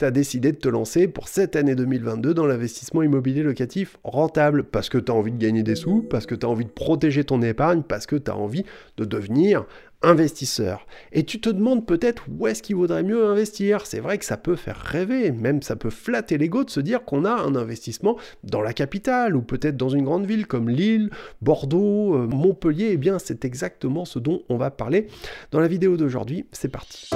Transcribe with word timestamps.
tu 0.00 0.06
as 0.06 0.10
décidé 0.10 0.52
de 0.52 0.56
te 0.56 0.68
lancer 0.68 1.08
pour 1.08 1.28
cette 1.28 1.56
année 1.56 1.74
2022 1.74 2.32
dans 2.32 2.46
l'investissement 2.46 3.02
immobilier 3.02 3.42
locatif 3.42 3.98
rentable 4.02 4.64
parce 4.64 4.88
que 4.88 4.96
tu 4.96 5.12
as 5.12 5.14
envie 5.14 5.30
de 5.30 5.36
gagner 5.36 5.62
des 5.62 5.76
sous, 5.76 6.00
parce 6.00 6.24
que 6.24 6.34
tu 6.34 6.46
as 6.46 6.48
envie 6.48 6.64
de 6.64 6.70
protéger 6.70 7.22
ton 7.22 7.42
épargne, 7.42 7.82
parce 7.82 8.06
que 8.06 8.16
tu 8.16 8.30
as 8.30 8.36
envie 8.36 8.64
de 8.96 9.04
devenir 9.04 9.66
investisseur. 10.00 10.86
Et 11.12 11.24
tu 11.24 11.38
te 11.38 11.50
demandes 11.50 11.84
peut-être 11.84 12.24
où 12.30 12.46
est-ce 12.46 12.62
qu'il 12.62 12.76
vaudrait 12.76 13.02
mieux 13.02 13.26
investir. 13.26 13.84
C'est 13.84 14.00
vrai 14.00 14.16
que 14.16 14.24
ça 14.24 14.38
peut 14.38 14.56
faire 14.56 14.78
rêver, 14.78 15.32
même 15.32 15.60
ça 15.60 15.76
peut 15.76 15.90
flatter 15.90 16.38
l'ego 16.38 16.64
de 16.64 16.70
se 16.70 16.80
dire 16.80 17.04
qu'on 17.04 17.26
a 17.26 17.32
un 17.32 17.54
investissement 17.54 18.16
dans 18.42 18.62
la 18.62 18.72
capitale 18.72 19.36
ou 19.36 19.42
peut-être 19.42 19.76
dans 19.76 19.90
une 19.90 20.04
grande 20.04 20.24
ville 20.24 20.46
comme 20.46 20.70
Lille, 20.70 21.10
Bordeaux, 21.42 22.14
euh, 22.14 22.26
Montpellier. 22.26 22.88
Eh 22.92 22.96
bien, 22.96 23.18
c'est 23.18 23.44
exactement 23.44 24.06
ce 24.06 24.18
dont 24.18 24.42
on 24.48 24.56
va 24.56 24.70
parler 24.70 25.08
dans 25.50 25.60
la 25.60 25.68
vidéo 25.68 25.98
d'aujourd'hui. 25.98 26.46
C'est 26.52 26.70
parti. 26.70 27.10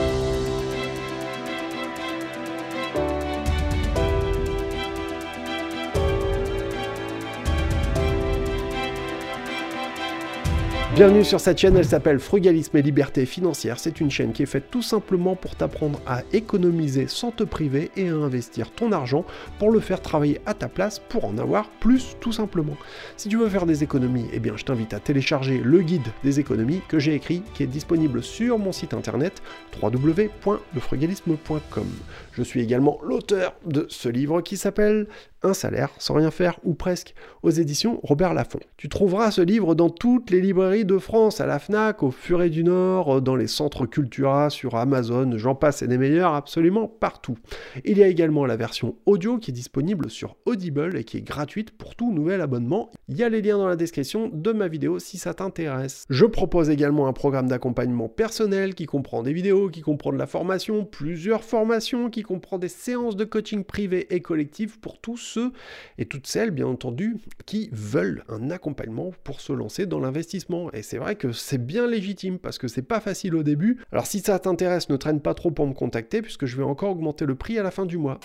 Bienvenue 10.94 11.24
sur 11.24 11.40
cette 11.40 11.58
chaîne, 11.58 11.76
elle 11.76 11.84
s'appelle 11.84 12.20
Frugalisme 12.20 12.76
et 12.76 12.82
Liberté 12.82 13.26
Financière. 13.26 13.80
C'est 13.80 14.00
une 14.00 14.12
chaîne 14.12 14.32
qui 14.32 14.44
est 14.44 14.46
faite 14.46 14.70
tout 14.70 14.80
simplement 14.80 15.34
pour 15.34 15.56
t'apprendre 15.56 16.00
à 16.06 16.22
économiser 16.32 17.08
sans 17.08 17.32
te 17.32 17.42
priver 17.42 17.90
et 17.96 18.10
à 18.10 18.14
investir 18.14 18.70
ton 18.70 18.92
argent 18.92 19.24
pour 19.58 19.72
le 19.72 19.80
faire 19.80 20.00
travailler 20.00 20.40
à 20.46 20.54
ta 20.54 20.68
place 20.68 21.00
pour 21.00 21.24
en 21.24 21.36
avoir 21.36 21.68
plus 21.68 22.16
tout 22.20 22.30
simplement. 22.30 22.76
Si 23.16 23.28
tu 23.28 23.38
veux 23.38 23.48
faire 23.48 23.66
des 23.66 23.82
économies, 23.82 24.28
eh 24.32 24.38
bien 24.38 24.56
je 24.56 24.64
t'invite 24.64 24.94
à 24.94 25.00
télécharger 25.00 25.58
le 25.58 25.82
guide 25.82 26.06
des 26.22 26.38
économies 26.38 26.80
que 26.86 27.00
j'ai 27.00 27.14
écrit 27.14 27.42
qui 27.54 27.64
est 27.64 27.66
disponible 27.66 28.22
sur 28.22 28.60
mon 28.60 28.70
site 28.70 28.94
internet 28.94 29.42
www.lefrugalisme.com. 29.82 31.88
Je 32.30 32.42
suis 32.44 32.60
également 32.60 33.00
l'auteur 33.02 33.56
de 33.66 33.86
ce 33.88 34.08
livre 34.08 34.42
qui 34.42 34.56
s'appelle 34.56 35.08
Un 35.42 35.54
salaire 35.54 35.90
sans 35.98 36.14
rien 36.14 36.30
faire 36.30 36.60
ou 36.62 36.74
presque 36.74 37.16
aux 37.42 37.50
éditions 37.50 37.98
Robert 38.04 38.32
Laffont. 38.32 38.60
Tu 38.76 38.88
trouveras 38.88 39.32
ce 39.32 39.40
livre 39.40 39.74
dans 39.74 39.90
toutes 39.90 40.30
les 40.30 40.40
librairies 40.40 40.83
de 40.84 40.98
France, 40.98 41.40
à 41.40 41.46
la 41.46 41.58
FNAC, 41.58 42.02
au 42.02 42.10
Furet 42.10 42.50
du 42.50 42.64
Nord, 42.64 43.22
dans 43.22 43.36
les 43.36 43.46
centres 43.46 43.86
Cultura, 43.86 44.50
sur 44.50 44.76
Amazon, 44.76 45.32
j'en 45.36 45.54
passe 45.54 45.82
et 45.82 45.86
des 45.86 45.98
meilleurs, 45.98 46.34
absolument 46.34 46.88
partout. 46.88 47.36
Il 47.84 47.98
y 47.98 48.02
a 48.02 48.08
également 48.08 48.46
la 48.46 48.56
version 48.56 48.96
audio 49.06 49.38
qui 49.38 49.50
est 49.50 49.54
disponible 49.54 50.10
sur 50.10 50.36
Audible 50.46 50.96
et 50.96 51.04
qui 51.04 51.16
est 51.16 51.22
gratuite 51.22 51.70
pour 51.70 51.94
tout 51.94 52.12
nouvel 52.12 52.40
abonnement. 52.40 52.90
Il 53.06 53.18
y 53.18 53.22
a 53.22 53.28
les 53.28 53.42
liens 53.42 53.58
dans 53.58 53.68
la 53.68 53.76
description 53.76 54.30
de 54.32 54.52
ma 54.52 54.66
vidéo 54.66 54.98
si 54.98 55.18
ça 55.18 55.34
t'intéresse. 55.34 56.06
Je 56.08 56.24
propose 56.24 56.70
également 56.70 57.06
un 57.06 57.12
programme 57.12 57.48
d'accompagnement 57.48 58.08
personnel 58.08 58.74
qui 58.74 58.86
comprend 58.86 59.22
des 59.22 59.34
vidéos, 59.34 59.68
qui 59.68 59.82
comprend 59.82 60.10
de 60.10 60.16
la 60.16 60.26
formation, 60.26 60.86
plusieurs 60.86 61.44
formations, 61.44 62.08
qui 62.08 62.22
comprend 62.22 62.58
des 62.58 62.68
séances 62.68 63.14
de 63.14 63.26
coaching 63.26 63.62
privé 63.62 64.06
et 64.08 64.20
collectif 64.20 64.80
pour 64.80 64.98
tous 64.98 65.18
ceux 65.18 65.52
et 65.98 66.06
toutes 66.06 66.26
celles, 66.26 66.50
bien 66.50 66.66
entendu, 66.66 67.18
qui 67.44 67.68
veulent 67.72 68.24
un 68.30 68.50
accompagnement 68.50 69.10
pour 69.22 69.42
se 69.42 69.52
lancer 69.52 69.84
dans 69.84 70.00
l'investissement. 70.00 70.72
Et 70.72 70.80
c'est 70.80 70.96
vrai 70.96 71.16
que 71.16 71.30
c'est 71.32 71.64
bien 71.64 71.86
légitime 71.86 72.38
parce 72.38 72.56
que 72.56 72.68
c'est 72.68 72.80
pas 72.80 73.00
facile 73.00 73.34
au 73.34 73.42
début. 73.42 73.80
Alors 73.92 74.06
si 74.06 74.20
ça 74.20 74.38
t'intéresse, 74.38 74.88
ne 74.88 74.96
traîne 74.96 75.20
pas 75.20 75.34
trop 75.34 75.50
pour 75.50 75.66
me 75.66 75.74
contacter 75.74 76.22
puisque 76.22 76.46
je 76.46 76.56
vais 76.56 76.62
encore 76.62 76.92
augmenter 76.92 77.26
le 77.26 77.34
prix 77.34 77.58
à 77.58 77.62
la 77.62 77.70
fin 77.70 77.84
du 77.84 77.98
mois. 77.98 78.18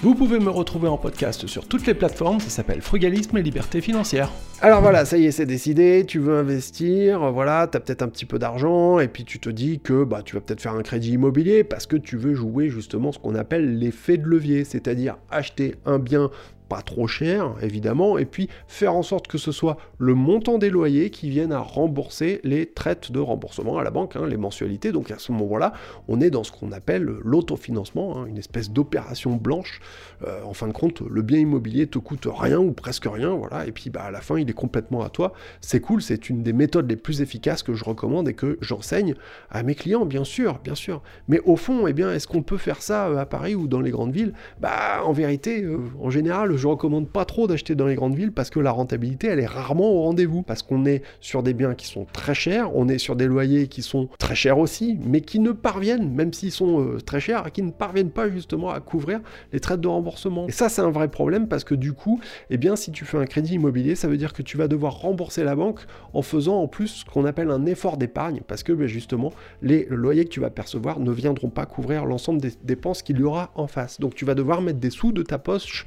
Vous 0.00 0.14
pouvez 0.16 0.40
me 0.40 0.50
retrouver 0.50 0.88
en 0.88 0.96
podcast 0.96 1.46
sur 1.46 1.68
toutes 1.68 1.86
les 1.86 1.94
plateformes, 1.94 2.40
ça 2.40 2.48
s'appelle 2.48 2.80
Frugalisme 2.80 3.36
et 3.36 3.42
Liberté 3.42 3.80
Financière. 3.80 4.30
Alors 4.60 4.80
voilà, 4.80 5.04
ça 5.04 5.16
y 5.16 5.26
est, 5.26 5.30
c'est 5.30 5.46
décidé, 5.46 6.04
tu 6.06 6.18
veux 6.18 6.36
investir, 6.36 7.30
voilà, 7.30 7.68
tu 7.70 7.76
as 7.76 7.80
peut-être 7.80 8.02
un 8.02 8.08
petit 8.08 8.24
peu 8.24 8.38
d'argent, 8.38 8.98
et 8.98 9.06
puis 9.06 9.24
tu 9.24 9.38
te 9.38 9.48
dis 9.48 9.78
que 9.78 10.02
bah, 10.04 10.22
tu 10.24 10.34
vas 10.34 10.40
peut-être 10.40 10.60
faire 10.60 10.74
un 10.74 10.82
crédit 10.82 11.12
immobilier 11.12 11.62
parce 11.62 11.86
que 11.86 11.96
tu 11.96 12.16
veux 12.16 12.34
jouer 12.34 12.68
justement 12.68 13.12
ce 13.12 13.18
qu'on 13.18 13.34
appelle 13.36 13.78
l'effet 13.78 14.16
de 14.16 14.26
levier, 14.26 14.64
c'est-à-dire 14.64 15.18
acheter 15.30 15.76
un 15.84 15.98
bien 15.98 16.30
pas 16.68 16.82
trop 16.82 17.06
cher, 17.06 17.54
évidemment, 17.60 18.18
et 18.18 18.24
puis 18.24 18.48
faire 18.66 18.94
en 18.94 19.02
sorte 19.02 19.26
que 19.26 19.38
ce 19.38 19.52
soit 19.52 19.76
le 19.98 20.14
montant 20.14 20.58
des 20.58 20.70
loyers 20.70 21.10
qui 21.10 21.28
viennent 21.28 21.52
à 21.52 21.60
rembourser 21.60 22.40
les 22.44 22.66
traites 22.66 23.12
de 23.12 23.20
remboursement 23.20 23.78
à 23.78 23.84
la 23.84 23.90
banque, 23.90 24.16
hein, 24.16 24.26
les 24.26 24.36
mensualités. 24.36 24.92
Donc 24.92 25.10
à 25.10 25.18
ce 25.18 25.32
moment-là, 25.32 25.72
on 26.08 26.20
est 26.20 26.30
dans 26.30 26.44
ce 26.44 26.52
qu'on 26.52 26.72
appelle 26.72 27.02
l'autofinancement, 27.02 28.18
hein, 28.18 28.26
une 28.26 28.38
espèce 28.38 28.70
d'opération 28.70 29.36
blanche. 29.36 29.80
Euh, 30.26 30.42
en 30.44 30.54
fin 30.54 30.68
de 30.68 30.72
compte, 30.72 31.00
le 31.00 31.22
bien 31.22 31.38
immobilier 31.38 31.86
te 31.86 31.98
coûte 31.98 32.26
rien 32.30 32.58
ou 32.58 32.72
presque 32.72 33.06
rien, 33.06 33.30
voilà, 33.30 33.66
et 33.66 33.72
puis 33.72 33.90
bah, 33.90 34.04
à 34.04 34.10
la 34.10 34.20
fin, 34.20 34.38
il 34.38 34.48
est 34.48 34.54
complètement 34.54 35.02
à 35.02 35.10
toi. 35.10 35.32
C'est 35.60 35.80
cool, 35.80 36.02
c'est 36.02 36.28
une 36.28 36.42
des 36.42 36.52
méthodes 36.52 36.88
les 36.88 36.96
plus 36.96 37.22
efficaces 37.22 37.62
que 37.62 37.74
je 37.74 37.84
recommande 37.84 38.28
et 38.28 38.34
que 38.34 38.58
j'enseigne 38.60 39.14
à 39.50 39.62
mes 39.62 39.74
clients, 39.74 40.06
bien 40.06 40.24
sûr, 40.24 40.58
bien 40.64 40.74
sûr. 40.74 41.02
Mais 41.28 41.40
au 41.44 41.56
fond, 41.56 41.86
eh 41.86 41.92
bien, 41.92 42.12
est-ce 42.12 42.26
qu'on 42.26 42.42
peut 42.42 42.56
faire 42.56 42.82
ça 42.82 43.08
euh, 43.08 43.18
à 43.18 43.26
Paris 43.26 43.54
ou 43.54 43.68
dans 43.68 43.80
les 43.80 43.90
grandes 43.90 44.12
villes? 44.12 44.32
Bah, 44.60 45.02
en 45.04 45.12
vérité, 45.12 45.62
euh, 45.62 45.78
en 46.00 46.10
général, 46.10 46.56
je 46.62 46.68
recommande 46.68 47.08
pas 47.08 47.24
trop 47.24 47.48
d'acheter 47.48 47.74
dans 47.74 47.88
les 47.88 47.96
grandes 47.96 48.14
villes 48.14 48.30
parce 48.30 48.48
que 48.48 48.60
la 48.60 48.70
rentabilité, 48.70 49.26
elle 49.26 49.40
est 49.40 49.46
rarement 49.46 49.90
au 49.90 50.02
rendez-vous. 50.02 50.42
Parce 50.42 50.62
qu'on 50.62 50.86
est 50.86 51.02
sur 51.20 51.42
des 51.42 51.54
biens 51.54 51.74
qui 51.74 51.86
sont 51.86 52.06
très 52.12 52.34
chers, 52.34 52.74
on 52.76 52.88
est 52.88 52.98
sur 52.98 53.16
des 53.16 53.26
loyers 53.26 53.66
qui 53.66 53.82
sont 53.82 54.08
très 54.18 54.36
chers 54.36 54.58
aussi, 54.58 54.96
mais 55.04 55.22
qui 55.22 55.40
ne 55.40 55.50
parviennent, 55.50 56.12
même 56.12 56.32
s'ils 56.32 56.52
sont 56.52 56.80
euh, 56.80 56.98
très 57.00 57.18
chers, 57.18 57.50
qui 57.50 57.62
ne 57.62 57.72
parviennent 57.72 58.12
pas 58.12 58.30
justement 58.30 58.70
à 58.70 58.78
couvrir 58.78 59.20
les 59.52 59.58
traites 59.58 59.80
de 59.80 59.88
remboursement. 59.88 60.46
Et 60.46 60.52
ça, 60.52 60.68
c'est 60.68 60.82
un 60.82 60.90
vrai 60.90 61.08
problème 61.08 61.48
parce 61.48 61.64
que 61.64 61.74
du 61.74 61.94
coup, 61.94 62.20
eh 62.50 62.58
bien, 62.58 62.76
si 62.76 62.92
tu 62.92 63.04
fais 63.04 63.18
un 63.18 63.26
crédit 63.26 63.54
immobilier, 63.54 63.96
ça 63.96 64.06
veut 64.06 64.16
dire 64.16 64.32
que 64.32 64.42
tu 64.42 64.56
vas 64.56 64.68
devoir 64.68 65.00
rembourser 65.00 65.42
la 65.42 65.56
banque 65.56 65.80
en 66.14 66.22
faisant 66.22 66.62
en 66.62 66.68
plus 66.68 66.88
ce 66.88 67.04
qu'on 67.04 67.24
appelle 67.24 67.50
un 67.50 67.66
effort 67.66 67.96
d'épargne 67.96 68.40
parce 68.46 68.62
que 68.62 68.72
ben, 68.72 68.86
justement, 68.86 69.32
les 69.62 69.86
loyers 69.90 70.24
que 70.24 70.30
tu 70.30 70.38
vas 70.38 70.50
percevoir 70.50 71.00
ne 71.00 71.10
viendront 71.10 71.50
pas 71.50 71.66
couvrir 71.66 72.06
l'ensemble 72.06 72.40
des 72.40 72.52
dépenses 72.62 73.02
qu'il 73.02 73.18
y 73.18 73.24
aura 73.24 73.50
en 73.56 73.66
face. 73.66 73.98
Donc 73.98 74.14
tu 74.14 74.24
vas 74.24 74.36
devoir 74.36 74.62
mettre 74.62 74.78
des 74.78 74.90
sous 74.90 75.10
de 75.10 75.22
ta 75.22 75.38
poche 75.38 75.86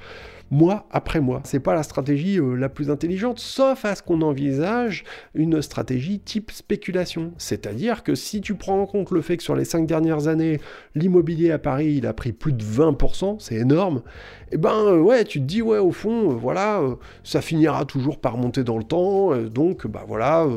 mois 0.52 0.88
après 0.92 1.20
mois. 1.20 1.42
C'est 1.44 1.60
pas 1.60 1.74
la 1.74 1.84
stratégie 1.84 2.40
euh, 2.40 2.56
la 2.56 2.70
plus 2.70 2.90
intelligente, 2.90 3.40
sauf 3.40 3.86
à 3.86 3.96
ce 3.96 4.04
qu'on 4.04 4.22
envisage 4.22 5.04
une 5.34 5.62
stratégie 5.62 6.20
type 6.20 6.52
spéculation. 6.52 7.34
C'est-à-dire 7.38 8.04
que 8.04 8.16
si 8.16 8.42
tu 8.42 8.56
prends 8.56 8.82
en 8.82 8.86
compte 8.86 9.12
le 9.12 9.22
fait 9.22 9.38
que 9.38 9.44
sur 9.44 9.56
les 9.56 9.66
cinq 9.66 9.88
dernières 9.88 10.28
années, 10.28 10.60
l'immobilier 10.94 11.52
à 11.52 11.60
Paris, 11.60 11.96
il 11.98 12.06
a 12.06 12.14
pris 12.14 12.32
plus 12.32 12.54
de 12.54 12.64
20%, 12.64 13.38
c'est 13.40 13.56
énorme, 13.56 14.02
et 14.52 14.56
eh 14.56 14.58
ben 14.58 14.76
euh, 14.76 15.00
ouais, 15.00 15.24
tu 15.24 15.40
te 15.40 15.46
dis 15.46 15.62
ouais 15.62 15.80
au 15.80 15.92
fond, 15.92 16.32
euh, 16.32 16.36
voilà, 16.36 16.82
ça 17.24 17.42
finira 17.42 17.86
toujours 17.86 18.20
par 18.20 18.38
monter 18.38 18.64
dans 18.64 18.78
le 18.78 18.84
temps, 18.84 19.36
donc 19.36 19.88
bah 19.88 20.06
voilà, 20.08 20.48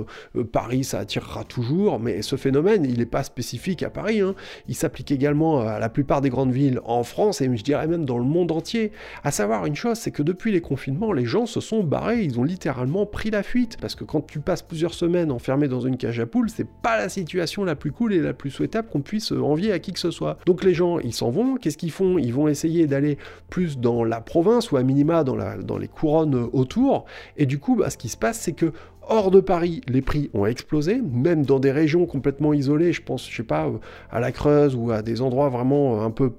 Paris 0.53 0.85
ça 0.85 0.99
attirera 1.01 1.45
toujours, 1.45 1.99
mais 1.99 2.23
ce 2.23 2.37
phénomène, 2.37 2.85
il 2.85 2.99
n'est 2.99 3.07
pas 3.07 3.23
spécifique 3.23 3.83
à 3.83 3.91
Paris, 3.91 4.21
hein. 4.21 4.35
il 4.69 4.75
s'applique 4.75 5.11
également 5.11 5.61
à 5.61 5.79
la 5.79 5.89
plupart 5.89 6.21
des 6.21 6.31
grandes 6.31 6.53
villes 6.53 6.81
en 6.85 7.03
France 7.03 7.41
et 7.41 7.57
je 7.57 7.65
dirais 7.65 7.87
même 7.87 8.05
dans 8.05 8.19
le 8.19 8.25
monde 8.25 8.53
entier, 8.53 8.93
à 9.25 9.31
savoir 9.31 9.65
une 9.67 9.77
c'est 9.95 10.11
que 10.11 10.23
depuis 10.23 10.53
les 10.53 10.61
confinements, 10.61 11.13
les 11.13 11.25
gens 11.25 11.47
se 11.47 11.61
sont 11.61 11.83
barrés, 11.83 12.23
ils 12.23 12.39
ont 12.39 12.45
littéralement 12.45 13.07
pris 13.07 13.31
la 13.31 13.43
fuite. 13.43 13.77
Parce 13.81 13.95
que 13.95 14.05
quand 14.05 14.21
tu 14.21 14.41
passes 14.41 14.63
plusieurs 14.63 14.95
semaines 14.95 15.31
enfermé 15.31 15.69
dans 15.69 15.81
une 15.81 15.97
cage 15.97 16.21
à 16.21 16.27
poules, 16.27 16.51
c'est 16.51 16.67
pas 16.67 16.97
la 16.99 17.09
situation 17.09 17.65
la 17.65 17.77
plus 17.77 17.93
cool 17.93 18.13
et 18.13 18.21
la 18.21 18.33
plus 18.33 18.51
souhaitable 18.51 18.89
qu'on 18.89 19.01
puisse 19.01 19.33
envier 19.33 19.73
à 19.73 19.79
qui 19.79 19.93
que 19.93 19.99
ce 19.99 20.11
soit. 20.11 20.39
Donc 20.47 20.65
les 20.65 20.75
gens, 20.75 20.99
ils 20.99 21.13
s'en 21.13 21.31
vont, 21.31 21.57
qu'est-ce 21.57 21.79
qu'ils 21.79 21.91
font? 21.91 22.19
Ils 22.19 22.33
vont 22.33 22.49
essayer 22.49 22.87
d'aller 22.87 23.19
plus 23.51 23.79
dans 23.79 24.05
la 24.05 24.21
province 24.21 24.71
ou 24.73 24.77
à 24.77 24.83
minima 24.83 25.25
dans, 25.25 25.79
les 25.79 25.89
couronnes 25.89 26.49
autour. 26.53 27.05
Et 27.37 27.47
du 27.47 27.59
coup, 27.59 27.77
bah, 27.77 27.91
ce 27.91 27.97
qui 27.97 28.09
se 28.09 28.17
passe, 28.17 28.39
c'est 28.41 28.53
que 28.53 28.73
hors 29.09 29.31
de 29.31 29.41
Paris, 29.41 29.81
les 29.89 30.03
prix 30.03 30.31
ont 30.35 30.47
explosé, 30.47 31.01
même 31.01 31.45
dans 31.45 31.59
des 31.59 31.73
régions 31.73 32.07
complètement 32.07 32.53
isolées, 32.53 32.93
je 32.93 33.03
pense, 33.03 33.29
je 33.29 33.37
sais 33.37 33.43
pas, 33.43 33.67
euh, 33.67 33.79
à 34.11 34.21
la 34.21 34.33
Creuse 34.33 34.75
ou 34.75 34.91
à 34.91 35.03
des 35.03 35.23
endroits 35.23 35.49
vraiment 35.49 36.03
un 36.03 36.11
peu 36.11 36.33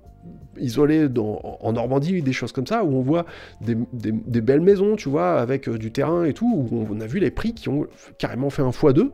isolé 0.59 1.07
en 1.17 1.73
Normandie, 1.73 2.21
des 2.21 2.33
choses 2.33 2.51
comme 2.51 2.67
ça, 2.67 2.83
où 2.83 2.95
on 2.95 3.01
voit 3.01 3.25
des, 3.61 3.75
belles 4.41 4.61
maisons, 4.61 4.95
tu 4.95 5.09
vois, 5.09 5.39
avec 5.39 5.67
euh, 5.67 5.77
du 5.77 5.91
terrain 5.91 6.23
et 6.23 6.33
tout, 6.33 6.67
où 6.71 6.87
on 6.89 6.99
a 7.01 7.07
vu 7.07 7.19
les 7.19 7.31
prix 7.31 7.53
qui 7.53 7.69
ont 7.69 7.87
carrément 8.17 8.49
fait 8.49 8.61
un 8.61 8.69
x2, 8.69 9.09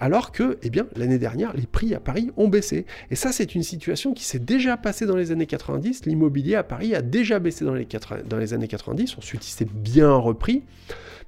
alors 0.00 0.32
que, 0.32 0.58
eh 0.62 0.70
bien, 0.70 0.86
l'année 0.96 1.18
dernière, 1.18 1.52
les 1.54 1.66
prix 1.66 1.94
à 1.94 2.00
Paris 2.00 2.32
ont 2.36 2.48
baissé. 2.48 2.86
Et 3.12 3.14
ça, 3.14 3.30
c'est 3.30 3.54
une 3.54 3.62
situation 3.62 4.14
qui 4.14 4.24
s'est 4.24 4.40
déjà 4.40 4.76
passée 4.76 5.06
dans 5.06 5.14
les 5.14 5.30
années 5.30 5.46
90. 5.46 6.06
L'immobilier 6.06 6.56
à 6.56 6.64
Paris 6.64 6.94
a 6.94 7.02
déjà 7.02 7.38
baissé 7.38 7.64
dans 7.64 7.74
les, 7.74 7.86
dans 8.28 8.36
les 8.36 8.52
années 8.52 8.66
90, 8.66 9.18
ensuite 9.18 9.46
il 9.46 9.52
s'est 9.52 9.68
bien 9.72 10.12
repris. 10.12 10.64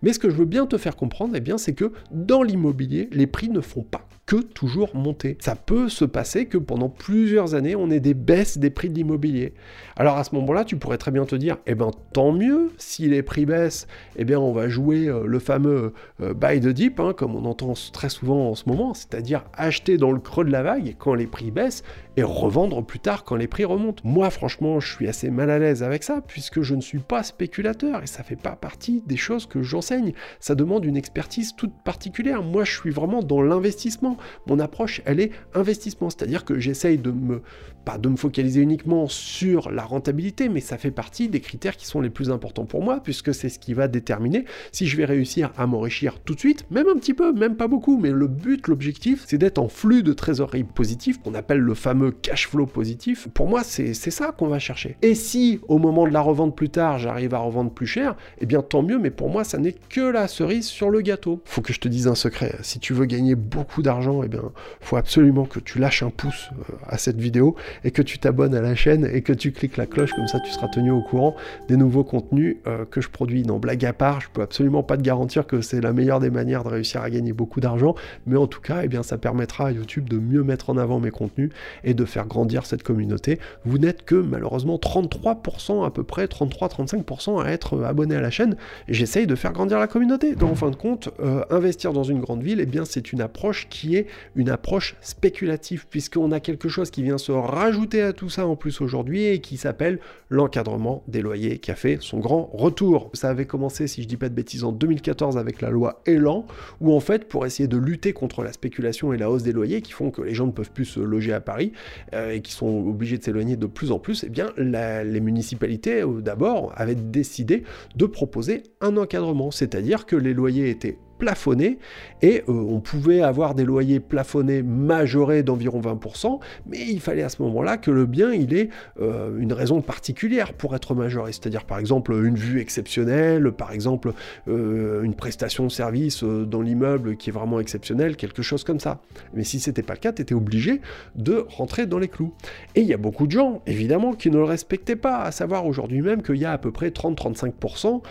Mais 0.02 0.12
ce 0.12 0.18
que 0.18 0.28
je 0.28 0.34
veux 0.34 0.44
bien 0.44 0.66
te 0.66 0.76
faire 0.76 0.96
comprendre, 0.96 1.34
eh 1.36 1.40
bien, 1.40 1.56
c'est 1.56 1.72
que 1.72 1.92
dans 2.10 2.42
l'immobilier, 2.42 3.08
les 3.12 3.26
prix 3.26 3.48
ne 3.48 3.60
font 3.60 3.82
pas 3.82 4.06
que 4.26 4.36
toujours 4.36 4.94
monter. 4.96 5.36
Ça 5.40 5.54
peut 5.54 5.88
se 5.88 6.04
passer 6.04 6.46
que 6.46 6.56
pendant 6.56 6.88
plusieurs 6.88 7.54
années, 7.54 7.76
on 7.76 7.90
ait 7.90 8.00
des 8.00 8.14
baisses 8.14 8.58
des 8.58 8.70
prix 8.70 8.88
de 8.88 8.94
l'immobilier. 8.94 9.52
Alors 9.96 10.16
à 10.16 10.24
ce 10.24 10.34
moment-là, 10.34 10.64
tu 10.64 10.76
pourrais 10.76 10.98
très 10.98 11.10
bien 11.10 11.24
te 11.24 11.36
dire, 11.36 11.58
eh 11.66 11.74
ben 11.74 11.90
tant 12.12 12.32
mieux, 12.32 12.72
si 12.78 13.08
les 13.08 13.22
prix 13.22 13.44
baissent, 13.44 13.86
eh 14.16 14.24
bien 14.24 14.40
on 14.40 14.52
va 14.52 14.68
jouer 14.68 15.08
euh, 15.08 15.24
le 15.26 15.38
fameux 15.38 15.92
euh, 16.22 16.32
buy 16.32 16.60
the 16.60 16.68
dip, 16.68 17.00
hein, 17.00 17.12
comme 17.14 17.36
on 17.36 17.44
entend 17.44 17.74
très 17.92 18.08
souvent 18.08 18.50
en 18.50 18.54
ce 18.54 18.68
moment, 18.68 18.94
c'est-à-dire 18.94 19.44
acheter 19.52 19.98
dans 19.98 20.10
le 20.10 20.20
creux 20.20 20.44
de 20.44 20.50
la 20.50 20.62
vague 20.62 20.96
quand 20.98 21.14
les 21.14 21.26
prix 21.26 21.50
baissent 21.50 21.84
et 22.16 22.22
revendre 22.22 22.84
plus 22.84 23.00
tard 23.00 23.24
quand 23.24 23.36
les 23.36 23.48
prix 23.48 23.64
remontent. 23.64 24.02
Moi, 24.04 24.30
franchement, 24.30 24.80
je 24.80 24.92
suis 24.92 25.08
assez 25.08 25.30
mal 25.30 25.50
à 25.50 25.58
l'aise 25.58 25.82
avec 25.82 26.02
ça 26.02 26.20
puisque 26.26 26.62
je 26.62 26.74
ne 26.74 26.80
suis 26.80 26.98
pas 26.98 27.22
spéculateur 27.22 28.02
et 28.02 28.06
ça 28.06 28.22
fait 28.22 28.36
pas 28.36 28.56
partie 28.56 29.02
des 29.06 29.16
choses 29.16 29.46
que 29.46 29.62
j'enseigne. 29.62 30.12
Ça 30.40 30.54
demande 30.54 30.84
une 30.84 30.96
expertise 30.96 31.54
toute 31.56 31.74
particulière. 31.84 32.42
Moi, 32.42 32.64
je 32.64 32.78
suis 32.78 32.90
vraiment 32.90 33.22
dans 33.22 33.42
l'investissement. 33.42 34.16
Mon 34.46 34.58
approche, 34.58 35.02
elle 35.04 35.20
est 35.20 35.30
investissement, 35.54 36.10
c'est-à-dire 36.10 36.44
que 36.44 36.58
j'essaye 36.58 36.98
de 36.98 37.10
me 37.10 37.42
pas 37.84 37.98
de 37.98 38.08
me 38.08 38.16
focaliser 38.16 38.62
uniquement 38.62 39.08
sur 39.08 39.70
la 39.70 39.84
rentabilité, 39.84 40.48
mais 40.48 40.60
ça 40.60 40.78
fait 40.78 40.90
partie 40.90 41.28
des 41.28 41.40
critères 41.40 41.76
qui 41.76 41.86
sont 41.86 42.00
les 42.00 42.10
plus 42.10 42.30
importants 42.30 42.64
pour 42.64 42.82
moi, 42.82 43.00
puisque 43.02 43.34
c'est 43.34 43.50
ce 43.50 43.58
qui 43.58 43.74
va 43.74 43.88
déterminer 43.88 44.46
si 44.72 44.86
je 44.86 44.96
vais 44.96 45.04
réussir 45.04 45.52
à 45.56 45.66
m'enrichir 45.66 46.18
tout 46.20 46.34
de 46.34 46.38
suite, 46.38 46.64
même 46.70 46.88
un 46.88 46.96
petit 46.96 47.14
peu, 47.14 47.32
même 47.32 47.56
pas 47.56 47.68
beaucoup, 47.68 47.98
mais 47.98 48.10
le 48.10 48.26
but, 48.26 48.66
l'objectif, 48.68 49.24
c'est 49.26 49.38
d'être 49.38 49.58
en 49.58 49.68
flux 49.68 50.02
de 50.02 50.12
trésorerie 50.12 50.64
positif, 50.64 51.20
qu'on 51.20 51.34
appelle 51.34 51.58
le 51.58 51.74
fameux 51.74 52.03
cash 52.10 52.48
flow 52.48 52.66
positif. 52.66 53.28
Pour 53.34 53.48
moi, 53.48 53.62
c'est 53.64 53.94
ça 53.94 54.32
qu'on 54.32 54.48
va 54.48 54.58
chercher. 54.58 54.96
Et 55.02 55.14
si 55.14 55.60
au 55.68 55.78
moment 55.78 56.06
de 56.06 56.12
la 56.12 56.20
revente 56.20 56.56
plus 56.56 56.70
tard, 56.70 56.98
j'arrive 56.98 57.34
à 57.34 57.38
revendre 57.38 57.70
plus 57.70 57.86
cher, 57.86 58.16
eh 58.38 58.46
bien 58.46 58.62
tant 58.62 58.82
mieux, 58.82 58.98
mais 58.98 59.10
pour 59.10 59.30
moi, 59.30 59.44
ça 59.44 59.58
n'est 59.58 59.74
que 59.88 60.00
la 60.00 60.28
cerise 60.28 60.66
sur 60.66 60.90
le 60.90 61.00
gâteau. 61.00 61.40
Faut 61.44 61.62
que 61.62 61.72
je 61.72 61.80
te 61.80 61.88
dise 61.88 62.06
un 62.08 62.14
secret, 62.14 62.56
si 62.62 62.78
tu 62.78 62.92
veux 62.92 63.06
gagner 63.06 63.34
beaucoup 63.34 63.82
d'argent, 63.82 64.22
eh 64.22 64.28
bien, 64.28 64.42
faut 64.80 64.96
absolument 64.96 65.44
que 65.44 65.60
tu 65.60 65.78
lâches 65.78 66.02
un 66.02 66.10
pouce 66.10 66.50
euh, 66.52 66.74
à 66.86 66.98
cette 66.98 67.20
vidéo 67.20 67.56
et 67.84 67.90
que 67.90 68.02
tu 68.02 68.18
t'abonnes 68.18 68.54
à 68.54 68.60
la 68.60 68.74
chaîne 68.74 69.08
et 69.12 69.22
que 69.22 69.32
tu 69.32 69.52
cliques 69.52 69.76
la 69.76 69.86
cloche, 69.86 70.12
comme 70.12 70.28
ça 70.28 70.40
tu 70.40 70.50
seras 70.50 70.68
tenu 70.68 70.90
au 70.90 71.02
courant 71.02 71.34
des 71.68 71.76
nouveaux 71.76 72.04
contenus 72.04 72.56
euh, 72.66 72.84
que 72.84 73.00
je 73.00 73.08
produis. 73.08 73.42
Non, 73.44 73.58
blague 73.58 73.84
à 73.84 73.92
part, 73.92 74.20
je 74.20 74.28
peux 74.32 74.42
absolument 74.42 74.82
pas 74.82 74.96
te 74.96 75.02
garantir 75.02 75.46
que 75.46 75.60
c'est 75.60 75.80
la 75.80 75.92
meilleure 75.92 76.20
des 76.20 76.30
manières 76.30 76.64
de 76.64 76.68
réussir 76.68 77.02
à 77.02 77.10
gagner 77.10 77.32
beaucoup 77.32 77.60
d'argent, 77.60 77.94
mais 78.26 78.36
en 78.36 78.46
tout 78.46 78.60
cas, 78.60 78.80
eh 78.82 78.88
bien, 78.88 79.02
ça 79.02 79.18
permettra 79.18 79.68
à 79.68 79.70
YouTube 79.72 80.08
de 80.08 80.18
mieux 80.18 80.42
mettre 80.42 80.70
en 80.70 80.76
avant 80.76 81.00
mes 81.00 81.10
contenus 81.10 81.50
et 81.82 81.93
de 81.94 82.04
faire 82.04 82.26
grandir 82.26 82.66
cette 82.66 82.82
communauté. 82.82 83.38
Vous 83.64 83.78
n'êtes 83.78 84.04
que 84.04 84.14
malheureusement 84.14 84.76
33% 84.76 85.86
à 85.86 85.90
peu 85.90 86.04
près, 86.04 86.26
33-35% 86.26 87.42
à 87.42 87.50
être 87.50 87.74
euh, 87.74 87.84
abonné 87.84 88.16
à 88.16 88.20
la 88.20 88.30
chaîne, 88.30 88.56
j'essaye 88.88 89.26
de 89.26 89.34
faire 89.34 89.52
grandir 89.52 89.78
la 89.78 89.86
communauté. 89.86 90.34
Donc 90.34 90.52
en 90.52 90.54
fin 90.54 90.70
de 90.70 90.76
compte, 90.76 91.10
euh, 91.20 91.44
investir 91.50 91.92
dans 91.92 92.04
une 92.04 92.20
grande 92.20 92.42
ville, 92.42 92.60
eh 92.60 92.66
bien 92.66 92.84
c'est 92.84 93.12
une 93.12 93.20
approche 93.20 93.68
qui 93.68 93.96
est 93.96 94.06
une 94.36 94.50
approche 94.50 94.96
spéculative, 95.00 95.86
puisqu'on 95.88 96.32
a 96.32 96.40
quelque 96.40 96.68
chose 96.68 96.90
qui 96.90 97.02
vient 97.02 97.18
se 97.18 97.32
rajouter 97.32 98.02
à 98.02 98.12
tout 98.12 98.28
ça 98.28 98.46
en 98.46 98.56
plus 98.56 98.80
aujourd'hui 98.80 99.24
et 99.24 99.40
qui 99.40 99.56
s'appelle 99.56 99.98
l'encadrement 100.30 101.02
des 101.08 101.22
loyers 101.22 101.58
qui 101.58 101.70
a 101.70 101.76
fait 101.76 101.98
son 102.00 102.18
grand 102.18 102.50
retour. 102.52 103.10
Ça 103.14 103.30
avait 103.30 103.46
commencé, 103.46 103.86
si 103.86 104.02
je 104.02 104.08
dis 104.08 104.16
pas 104.16 104.28
de 104.28 104.34
bêtises, 104.34 104.64
en 104.64 104.72
2014 104.72 105.38
avec 105.38 105.60
la 105.60 105.70
loi 105.70 106.00
Elan, 106.06 106.46
où 106.80 106.94
en 106.94 107.00
fait, 107.00 107.28
pour 107.28 107.46
essayer 107.46 107.68
de 107.68 107.76
lutter 107.76 108.12
contre 108.12 108.42
la 108.42 108.52
spéculation 108.52 109.12
et 109.12 109.16
la 109.16 109.30
hausse 109.30 109.42
des 109.42 109.52
loyers 109.52 109.82
qui 109.82 109.92
font 109.92 110.10
que 110.10 110.22
les 110.22 110.34
gens 110.34 110.46
ne 110.46 110.52
peuvent 110.52 110.70
plus 110.70 110.84
se 110.84 111.00
loger 111.00 111.32
à 111.32 111.40
Paris 111.40 111.72
euh, 112.14 112.32
et 112.32 112.40
qui 112.40 112.52
sont 112.52 112.86
obligés 112.86 113.18
de 113.18 113.24
s'éloigner 113.24 113.56
de 113.56 113.66
plus 113.66 113.92
en 113.92 113.98
plus, 113.98 114.24
eh 114.24 114.28
bien, 114.28 114.52
les 114.56 115.20
municipalités, 115.20 116.02
euh, 116.02 116.20
d'abord, 116.20 116.72
avaient 116.76 116.94
décidé 116.94 117.64
de 117.96 118.06
proposer 118.06 118.62
un 118.80 118.96
encadrement, 118.96 119.50
c'est-à-dire 119.50 120.06
que 120.06 120.16
les 120.16 120.34
loyers 120.34 120.70
étaient 120.70 120.98
plafonné 121.24 121.78
et 122.20 122.42
euh, 122.48 122.52
on 122.52 122.80
pouvait 122.80 123.22
avoir 123.22 123.54
des 123.54 123.64
loyers 123.64 123.98
plafonnés 123.98 124.62
majorés 124.62 125.42
d'environ 125.42 125.80
20%, 125.80 126.38
mais 126.66 126.78
il 126.86 127.00
fallait 127.00 127.22
à 127.22 127.30
ce 127.30 127.40
moment-là 127.42 127.78
que 127.78 127.90
le 127.90 128.04
bien 128.04 128.30
il 128.30 128.52
ait 128.52 128.68
euh, 129.00 129.38
une 129.38 129.54
raison 129.54 129.80
particulière 129.80 130.52
pour 130.52 130.76
être 130.76 130.94
majoré, 130.94 131.32
c'est-à-dire 131.32 131.64
par 131.64 131.78
exemple 131.78 132.12
une 132.12 132.34
vue 132.34 132.60
exceptionnelle, 132.60 133.52
par 133.52 133.72
exemple 133.72 134.12
euh, 134.48 135.02
une 135.02 135.14
prestation 135.14 135.64
de 135.64 135.70
service 135.70 136.22
dans 136.22 136.60
l'immeuble 136.60 137.16
qui 137.16 137.30
est 137.30 137.32
vraiment 137.32 137.58
exceptionnelle, 137.58 138.16
quelque 138.16 138.42
chose 138.42 138.62
comme 138.62 138.80
ça. 138.80 139.00
Mais 139.32 139.44
si 139.44 139.58
c'était 139.58 139.82
pas 139.82 139.94
le 139.94 140.00
cas, 140.00 140.12
tu 140.12 140.20
étais 140.20 140.34
obligé 140.34 140.82
de 141.16 141.46
rentrer 141.48 141.86
dans 141.86 141.98
les 141.98 142.08
clous. 142.08 142.34
Et 142.74 142.82
il 142.82 142.86
y 142.86 142.92
a 142.92 142.98
beaucoup 142.98 143.26
de 143.26 143.32
gens, 143.32 143.62
évidemment, 143.66 144.12
qui 144.12 144.30
ne 144.30 144.36
le 144.36 144.44
respectaient 144.44 144.96
pas, 144.96 145.22
à 145.22 145.32
savoir 145.32 145.66
aujourd'hui 145.66 146.02
même 146.02 146.22
qu'il 146.22 146.36
y 146.36 146.44
a 146.44 146.52
à 146.52 146.58
peu 146.58 146.70
près 146.70 146.90
30-35% 146.90 148.02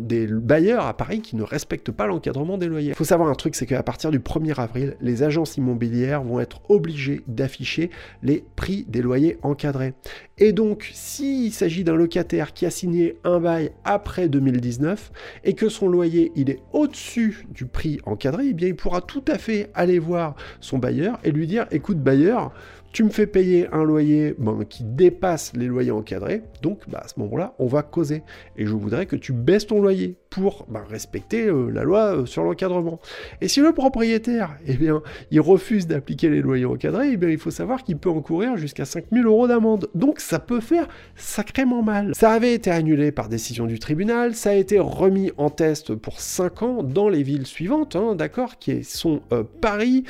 des 0.00 0.26
bailleurs 0.26 0.84
à 0.84 0.94
Paris 0.94 1.22
qui 1.22 1.36
ne 1.36 1.42
respectent 1.42 1.92
pas 1.92 2.06
l'encadrement 2.06 2.49
des 2.58 2.66
loyers. 2.66 2.90
Il 2.90 2.94
faut 2.94 3.04
savoir 3.04 3.28
un 3.28 3.34
truc, 3.34 3.54
c'est 3.54 3.66
qu'à 3.66 3.82
partir 3.82 4.10
du 4.10 4.18
1er 4.18 4.60
avril, 4.60 4.96
les 5.00 5.22
agences 5.22 5.56
immobilières 5.56 6.22
vont 6.22 6.40
être 6.40 6.60
obligées 6.68 7.22
d'afficher 7.26 7.90
les 8.22 8.44
prix 8.56 8.84
des 8.88 9.02
loyers 9.02 9.38
encadrés. 9.42 9.94
Et 10.38 10.52
donc, 10.52 10.90
s'il 10.94 11.52
s'agit 11.52 11.84
d'un 11.84 11.94
locataire 11.94 12.52
qui 12.52 12.66
a 12.66 12.70
signé 12.70 13.18
un 13.24 13.40
bail 13.40 13.72
après 13.84 14.28
2019 14.28 15.12
et 15.44 15.54
que 15.54 15.68
son 15.68 15.88
loyer 15.88 16.32
il 16.34 16.50
est 16.50 16.60
au-dessus 16.72 17.46
du 17.50 17.66
prix 17.66 17.98
encadré, 18.06 18.46
eh 18.48 18.52
bien 18.54 18.68
il 18.68 18.76
pourra 18.76 19.00
tout 19.00 19.24
à 19.28 19.36
fait 19.36 19.70
aller 19.74 19.98
voir 19.98 20.34
son 20.60 20.78
bailleur 20.78 21.18
et 21.24 21.30
lui 21.30 21.46
dire 21.46 21.66
écoute 21.70 21.98
bailleur, 21.98 22.52
tu 22.92 23.04
me 23.04 23.10
fais 23.10 23.26
payer 23.26 23.68
un 23.72 23.84
loyer 23.84 24.34
qui 24.68 24.82
dépasse 24.82 25.52
les 25.54 25.66
loyers 25.66 25.92
encadrés, 25.92 26.42
donc 26.62 26.88
bah, 26.88 27.02
à 27.04 27.08
ce 27.08 27.20
moment-là, 27.20 27.54
on 27.58 27.66
va 27.66 27.82
causer. 27.82 28.22
Et 28.56 28.66
je 28.66 28.72
voudrais 28.72 29.06
que 29.06 29.16
tu 29.16 29.32
baisses 29.32 29.66
ton 29.66 29.80
loyer 29.80 30.16
pour 30.30 30.64
bah, 30.68 30.84
respecter 30.88 31.46
euh, 31.46 31.70
la 31.70 31.82
loi 31.82 32.16
euh, 32.16 32.26
sur 32.26 32.44
l'encadrement. 32.44 33.00
Et 33.40 33.48
si 33.48 33.60
le 33.60 33.72
propriétaire, 33.72 34.56
eh 34.64 34.74
bien, 34.74 35.02
il 35.32 35.40
refuse 35.40 35.88
d'appliquer 35.88 36.30
les 36.30 36.40
loyers 36.40 36.66
encadrés, 36.66 37.18
eh 37.20 37.32
il 37.32 37.38
faut 37.38 37.50
savoir 37.50 37.82
qu'il 37.82 37.96
peut 37.96 38.08
encourir 38.08 38.56
jusqu'à 38.56 38.84
5000 38.84 39.26
euros 39.26 39.48
d'amende. 39.48 39.90
Donc 39.94 40.20
ça 40.20 40.38
peut 40.38 40.60
faire 40.60 40.86
sacrément 41.16 41.82
mal. 41.82 42.14
Ça 42.14 42.30
avait 42.30 42.54
été 42.54 42.70
annulé 42.70 43.10
par 43.10 43.28
décision 43.28 43.66
du 43.66 43.80
tribunal, 43.80 44.36
ça 44.36 44.50
a 44.50 44.54
été 44.54 44.78
remis 44.78 45.32
en 45.36 45.50
test 45.50 45.96
pour 45.96 46.20
5 46.20 46.62
ans 46.62 46.82
dans 46.84 47.08
les 47.08 47.24
villes 47.24 47.46
suivantes, 47.46 47.96
hein, 47.96 48.14
d'accord, 48.14 48.58
qui 48.58 48.84
sont 48.84 49.22
euh, 49.32 49.42
Paris, 49.60 50.04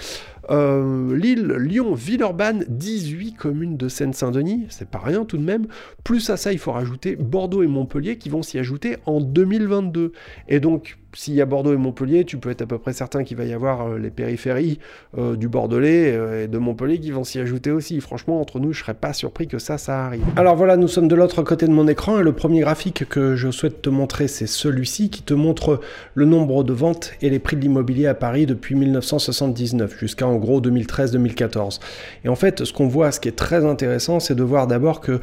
Lille, 0.51 1.55
Lyon, 1.59 1.95
Villeurbanne, 1.95 2.65
18 2.69 3.35
communes 3.35 3.77
de 3.77 3.89
Seine-Saint-Denis, 3.89 4.67
c'est 4.69 4.89
pas 4.89 4.99
rien 4.99 5.25
tout 5.25 5.37
de 5.37 5.45
même. 5.45 5.69
Plus 6.03 6.29
à 6.29 6.37
ça, 6.37 6.53
il 6.53 6.59
faut 6.59 6.73
rajouter 6.73 7.15
Bordeaux 7.15 7.63
et 7.63 7.69
Montpellier 7.69 8.19
qui 8.19 8.31
vont 8.31 8.43
s'y 8.43 8.59
ajouter 8.59 8.97
en 9.07 9.21
2022. 9.21 10.10
Et 10.49 10.61
donc, 10.61 10.99
s'il 11.13 11.35
y 11.35 11.41
a 11.41 11.47
Bordeaux 11.47 11.73
et 11.73 11.77
Montpellier, 11.77 12.25
tu 12.25 12.37
peux 12.37 12.51
être 12.51 12.63
à 12.63 12.67
peu 12.67 12.79
près 12.79 12.93
certain 12.93 13.25
qu'il 13.25 13.37
va 13.37 13.45
y 13.45 13.53
avoir 13.53 13.89
euh, 13.89 13.99
les 13.99 14.11
périphéries 14.11 14.79
euh, 15.19 15.35
du 15.35 15.49
Bordelais 15.49 16.13
euh, 16.15 16.45
et 16.45 16.49
de 16.49 16.59
Montpellier 16.59 17.01
qui 17.01 17.11
vont 17.11 17.25
s'y 17.25 17.41
ajouter 17.41 17.73
aussi. 17.73 18.01
Franchement, 18.01 18.41
entre 18.41 18.61
nous, 18.61 18.73
je 18.73 18.81
serais 18.81 18.95
pas 18.95 19.13
surpris 19.13 19.49
que 19.49 19.59
ça, 19.59 19.77
ça 19.77 20.07
arrive. 20.07 20.23
Alors 20.37 20.55
voilà, 20.55 20.77
nous 20.77 20.87
sommes 20.87 21.09
de 21.09 21.17
l'autre 21.17 21.43
côté 21.43 21.67
de 21.67 21.73
mon 21.73 21.89
écran 21.89 22.21
et 22.21 22.23
le 22.23 22.33
premier 22.33 22.61
graphique 22.61 23.09
que 23.09 23.35
je 23.35 23.51
souhaite 23.51 23.83
te 23.83 23.91
montrer, 23.91 24.29
c'est 24.29 24.47
celui-ci 24.47 25.11
qui 25.11 25.23
te 25.23 25.35
montre 25.35 25.81
le 26.15 26.27
nombre 26.27 26.63
de 26.63 26.73
ventes 26.73 27.13
et 27.23 27.31
les 27.31 27.41
prix 27.41 27.57
de 27.57 27.63
l'immobilier 27.63 28.07
à 28.07 28.15
Paris 28.15 28.47
depuis 28.47 28.77
1979 28.77 29.99
jusqu'à 29.99 30.29
en 30.29 30.37
gros 30.37 30.61
2013-2014. 30.61 31.81
Et 32.25 32.29
en 32.29 32.37
fait, 32.37 32.65
ce 32.65 32.73
qu'on 32.73 32.87
voit, 32.87 33.11
ce 33.11 33.19
qui 33.19 33.29
est 33.29 33.37
très 33.37 33.65
intéressant, 33.65 34.21
c'est 34.21 34.37
de 34.37 34.43
voir 34.45 34.67
d'abord 34.67 35.01
que 35.01 35.21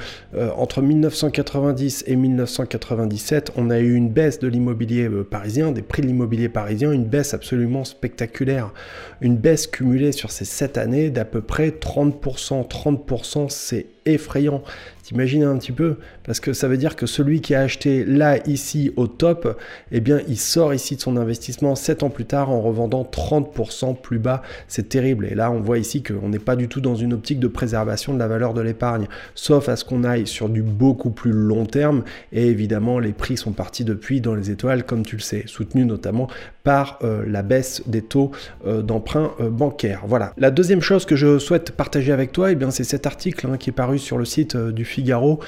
entre 0.57 0.81
1990 0.81 2.04
et 2.07 2.16
1997, 2.16 3.54
on 3.56 3.69
a 3.69 3.80
eu 3.80 3.94
une 3.94 4.10
baisse 4.10 4.40
de 4.40 4.48
l'immobilier 4.48 5.10
parisien 5.30 5.72
des 5.77 5.83
prix 5.83 6.01
de 6.01 6.07
l'immobilier 6.07 6.50
parisien, 6.50 6.91
une 6.91 7.06
baisse 7.06 7.35
absolument 7.35 7.83
spectaculaire. 7.83 8.74
Une 9.21 9.38
baisse 9.38 9.68
cumulée 9.68 10.12
sur 10.12 10.31
ces 10.31 10.44
7 10.44 10.77
années 10.77 11.09
d'à 11.12 11.24
peu 11.24 11.41
près 11.41 11.69
30%. 11.69 12.68
30%, 12.68 13.50
c'est 13.50 13.85
effrayant. 14.06 14.63
T'imagines 15.07 15.44
un 15.44 15.57
petit 15.57 15.71
peu 15.71 15.95
Parce 16.25 16.42
que 16.42 16.51
ça 16.51 16.68
veut 16.68 16.75
dire 16.75 16.98
que 16.98 17.06
celui 17.06 17.39
qui 17.39 17.56
a 17.56 17.62
acheté 17.62 18.04
là, 18.04 18.45
ici, 18.45 18.92
au 18.97 19.07
top, 19.07 19.57
eh 19.94 20.02
bien, 20.02 20.19
il 20.28 20.37
sort 20.37 20.73
ici 20.73 20.97
de 20.97 21.02
son 21.02 21.16
investissement 21.16 21.76
7 21.76 22.04
ans 22.04 22.09
plus 22.09 22.26
tard 22.26 22.49
en 22.49 22.59
revendant 22.59 23.04
30% 23.04 23.95
plus 24.02 24.19
bas. 24.19 24.42
C'est 24.68 24.90
terrible. 24.90 25.26
Et 25.28 25.33
là, 25.33 25.49
on 25.49 25.61
voit 25.61 25.78
ici 25.78 26.04
qu'on 26.04 26.28
n'est 26.28 26.40
pas 26.40 26.57
du 26.57 26.68
tout 26.68 26.81
dans 26.81 26.95
une 26.95 27.14
optique 27.14 27.40
de 27.40 27.47
préservation 27.47 28.14
de 28.14 28.19
la 28.19 28.28
valeur 28.28 28.54
de 28.54 28.59
l'épargne, 28.59 29.07
sauf 29.33 29.69
à 29.69 29.78
ce 29.78 29.85
qu'on 29.85 30.04
aille 30.04 30.28
sur 30.28 30.49
du 30.49 30.61
beaucoup 30.61 31.11
plus 31.11 31.31
long 31.31 31.66
terme. 31.66 32.04
Et 32.33 32.47
évidemment, 32.47 32.99
les 32.99 33.14
prix 33.14 33.37
sont 33.37 33.54
partis 33.54 33.85
depuis 33.85 34.19
dans 34.19 34.35
les 34.35 34.52
étoiles, 34.52 34.83
comme 34.83 35.06
tu 35.06 35.16
le 35.16 35.21
sais, 35.21 35.44
soutenus 35.45 35.85
notamment 35.85 36.28
par 36.68 36.99
euh, 37.02 37.23
la 37.26 37.44
baisse 37.44 37.81
des 37.87 38.02
taux 38.02 38.31
euh, 38.66 38.81
d'emprunt 38.81 39.31
euh, 39.40 39.49
bancaire. 39.49 40.02
Voilà. 40.06 40.33
La 40.35 40.52
deuxième 40.52 40.81
chose 40.81 41.06
que 41.06 41.16
je 41.16 41.40
souhaite 41.40 41.71
partager 41.71 42.11
avec 42.11 42.33
toi, 42.33 42.52
eh 42.52 42.56
bien, 42.56 42.71
c'est 42.71 42.83
cet 42.83 43.06
article 43.06 43.47
hein, 43.47 43.56
qui 43.56 43.69
est 43.69 43.73
paru 43.73 43.97
sur 43.97 44.18
le 44.18 44.26
site 44.26 44.57
du 44.57 44.83
Figaro 44.97 45.39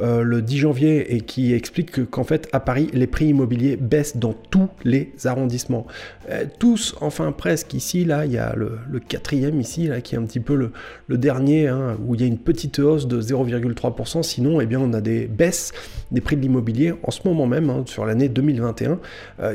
le 0.00 0.42
10 0.42 0.58
janvier 0.58 1.14
et 1.14 1.22
qui 1.22 1.54
explique 1.54 2.10
qu'en 2.10 2.24
fait, 2.24 2.48
à 2.52 2.60
Paris, 2.60 2.88
les 2.92 3.06
prix 3.06 3.26
immobiliers 3.26 3.76
baissent 3.76 4.16
dans 4.16 4.34
tous 4.50 4.68
les 4.84 5.12
arrondissements. 5.24 5.86
tous, 6.58 6.94
enfin 7.00 7.32
presque 7.32 7.72
ici, 7.74 8.04
là, 8.04 8.26
il 8.26 8.32
y 8.32 8.38
a 8.38 8.54
le, 8.54 9.00
quatrième 9.00 9.60
ici, 9.60 9.86
là, 9.86 10.00
qui 10.00 10.14
est 10.14 10.18
un 10.18 10.24
petit 10.24 10.40
peu 10.40 10.54
le, 10.54 11.18
dernier, 11.18 11.68
hein, 11.68 11.96
où 12.06 12.14
il 12.14 12.20
y 12.20 12.24
a 12.24 12.26
une 12.26 12.38
petite 12.38 12.78
hausse 12.78 13.06
de 13.08 13.20
0,3%. 13.20 14.22
Sinon, 14.22 14.60
eh 14.60 14.66
bien, 14.66 14.80
on 14.80 14.92
a 14.92 15.00
des 15.00 15.26
baisses 15.26 15.72
des 16.10 16.20
prix 16.20 16.36
de 16.36 16.42
l'immobilier 16.42 16.94
en 17.02 17.10
ce 17.10 17.20
moment 17.24 17.46
même, 17.46 17.70
hein, 17.70 17.82
sur 17.86 18.04
l'année 18.04 18.28
2021, 18.28 18.98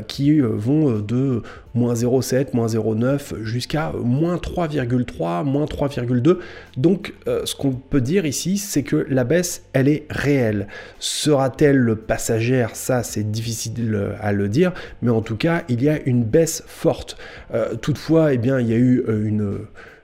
qui 0.08 0.40
vont 0.40 1.00
de 1.00 1.44
moins 1.74 1.94
0,7, 1.94 2.48
moins 2.54 2.68
0,9 2.68 3.44
jusqu'à 3.44 3.92
moins 4.04 4.36
3,3, 4.36 5.44
moins 5.44 5.66
3,2. 5.66 6.38
Donc 6.78 7.14
euh, 7.28 7.42
ce 7.46 7.56
qu'on 7.56 7.72
peut 7.72 8.02
dire 8.02 8.26
ici, 8.26 8.58
c'est 8.58 8.84
que 8.84 9.06
la 9.10 9.24
baisse, 9.24 9.43
elle 9.74 9.88
est 9.88 10.06
réelle. 10.10 10.68
Sera-t-elle 11.00 11.96
passagère? 11.96 12.76
Ça, 12.76 13.04
c'est 13.04 13.30
difficile 13.30 14.16
à 14.22 14.32
le 14.32 14.50
dire, 14.50 14.74
mais 15.02 15.12
en 15.12 15.22
tout 15.22 15.38
cas, 15.38 15.64
il 15.70 15.84
y 15.84 15.90
a 15.90 16.02
une 16.06 16.24
baisse 16.24 16.64
forte. 16.68 17.18
Euh, 17.54 17.76
toutefois, 17.76 18.34
eh 18.34 18.38
bien, 18.38 18.60
il 18.60 18.70
y 18.70 18.74
a 18.74 18.78
eu 18.78 19.04
euh, 19.08 19.28
une 19.28 19.60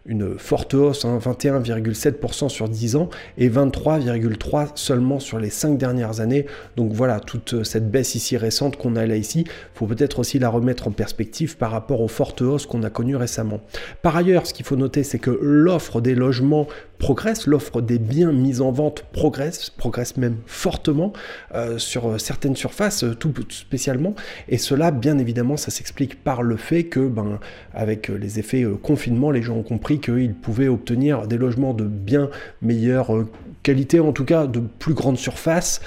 une 0.10 0.38
forte 0.40 0.74
hausse, 0.74 1.06
21,7% 1.06 2.46
hein, 2.46 2.50
sur 2.50 2.68
10 2.68 2.96
ans 2.96 3.10
et 3.38 3.48
23,3% 3.48 4.72
seulement 4.76 5.20
sur 5.20 5.40
les 5.40 5.52
5 5.52 5.78
dernières 5.78 6.20
années. 6.20 6.48
Donc 6.76 6.92
voilà, 6.92 7.20
toute 7.20 7.64
cette 7.64 7.90
baisse 7.90 8.16
ici 8.16 8.36
récente 8.36 8.76
qu'on 8.76 8.96
a 8.96 9.06
là 9.06 9.16
ici, 9.16 9.46
faut 9.76 9.86
peut-être 9.86 10.20
aussi 10.20 10.40
la 10.40 10.50
remettre 10.50 10.88
en 10.88 10.92
perspective 10.92 11.58
par 11.58 11.72
rapport 11.72 12.02
aux 12.02 12.08
fortes 12.08 12.42
hausses 12.42 12.66
qu'on 12.66 12.84
a 12.84 12.90
connues 12.90 13.16
récemment. 13.16 13.62
Par 14.02 14.18
ailleurs, 14.18 14.48
ce 14.48 14.54
qu'il 14.54 14.66
faut 14.66 14.76
noter, 14.76 15.04
c'est 15.04 15.20
que 15.20 15.38
l'offre 15.42 16.02
des 16.02 16.16
logements 16.16 16.68
progresse, 16.98 17.48
l'offre 17.48 17.80
des 17.80 17.98
biens 17.98 18.34
mis 18.34 18.60
en 18.60 18.72
vente 18.72 19.06
progresse, 19.14 19.70
progresse 19.70 20.18
même 20.18 20.38
fortement 20.46 21.14
euh, 21.56 21.78
sur 21.78 22.20
certaines 22.20 22.58
surfaces, 22.58 23.06
tout 23.20 23.34
spécialement. 23.50 24.16
Et 24.50 24.58
cela, 24.58 24.92
bien 24.92 25.18
évidemment, 25.18 25.56
ça 25.56 25.72
s'explique 25.72 26.22
par 26.24 26.44
le 26.44 26.58
fait 26.58 26.84
que, 26.86 27.08
ben, 27.08 27.40
avec 27.74 28.10
les 28.10 28.40
effets 28.40 28.64
euh, 28.64 28.76
confinement, 28.76 29.32
les 29.32 29.42
gens 29.42 29.56
ont 29.56 29.64
compris 29.64 29.99
qu'ils 30.00 30.34
pouvaient 30.34 30.68
obtenir 30.68 31.28
des 31.28 31.38
logements 31.38 31.74
de 31.74 31.86
bien 31.86 32.30
meilleure 32.62 33.26
qualité, 33.64 34.00
en 34.00 34.12
tout 34.12 34.26
cas 34.26 34.48
de 34.48 34.60
plus 34.60 34.94
grande 34.94 35.18
surface, 35.18 35.82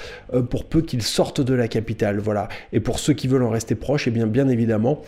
pour 0.49 0.65
peu 0.65 0.81
qu'ils 0.81 1.01
sortent 1.01 1.41
de 1.41 1.53
la 1.53 1.67
capitale. 1.67 2.19
Voilà. 2.19 2.47
Et 2.71 2.79
pour 2.79 2.99
ceux 2.99 3.13
qui 3.13 3.27
veulent 3.27 3.43
en 3.43 3.49
rester 3.49 3.75
proches, 3.75 4.07
et 4.07 4.11
eh 4.11 4.13
bien, 4.13 4.27
bien 4.27 4.47
évidemment, 4.47 5.01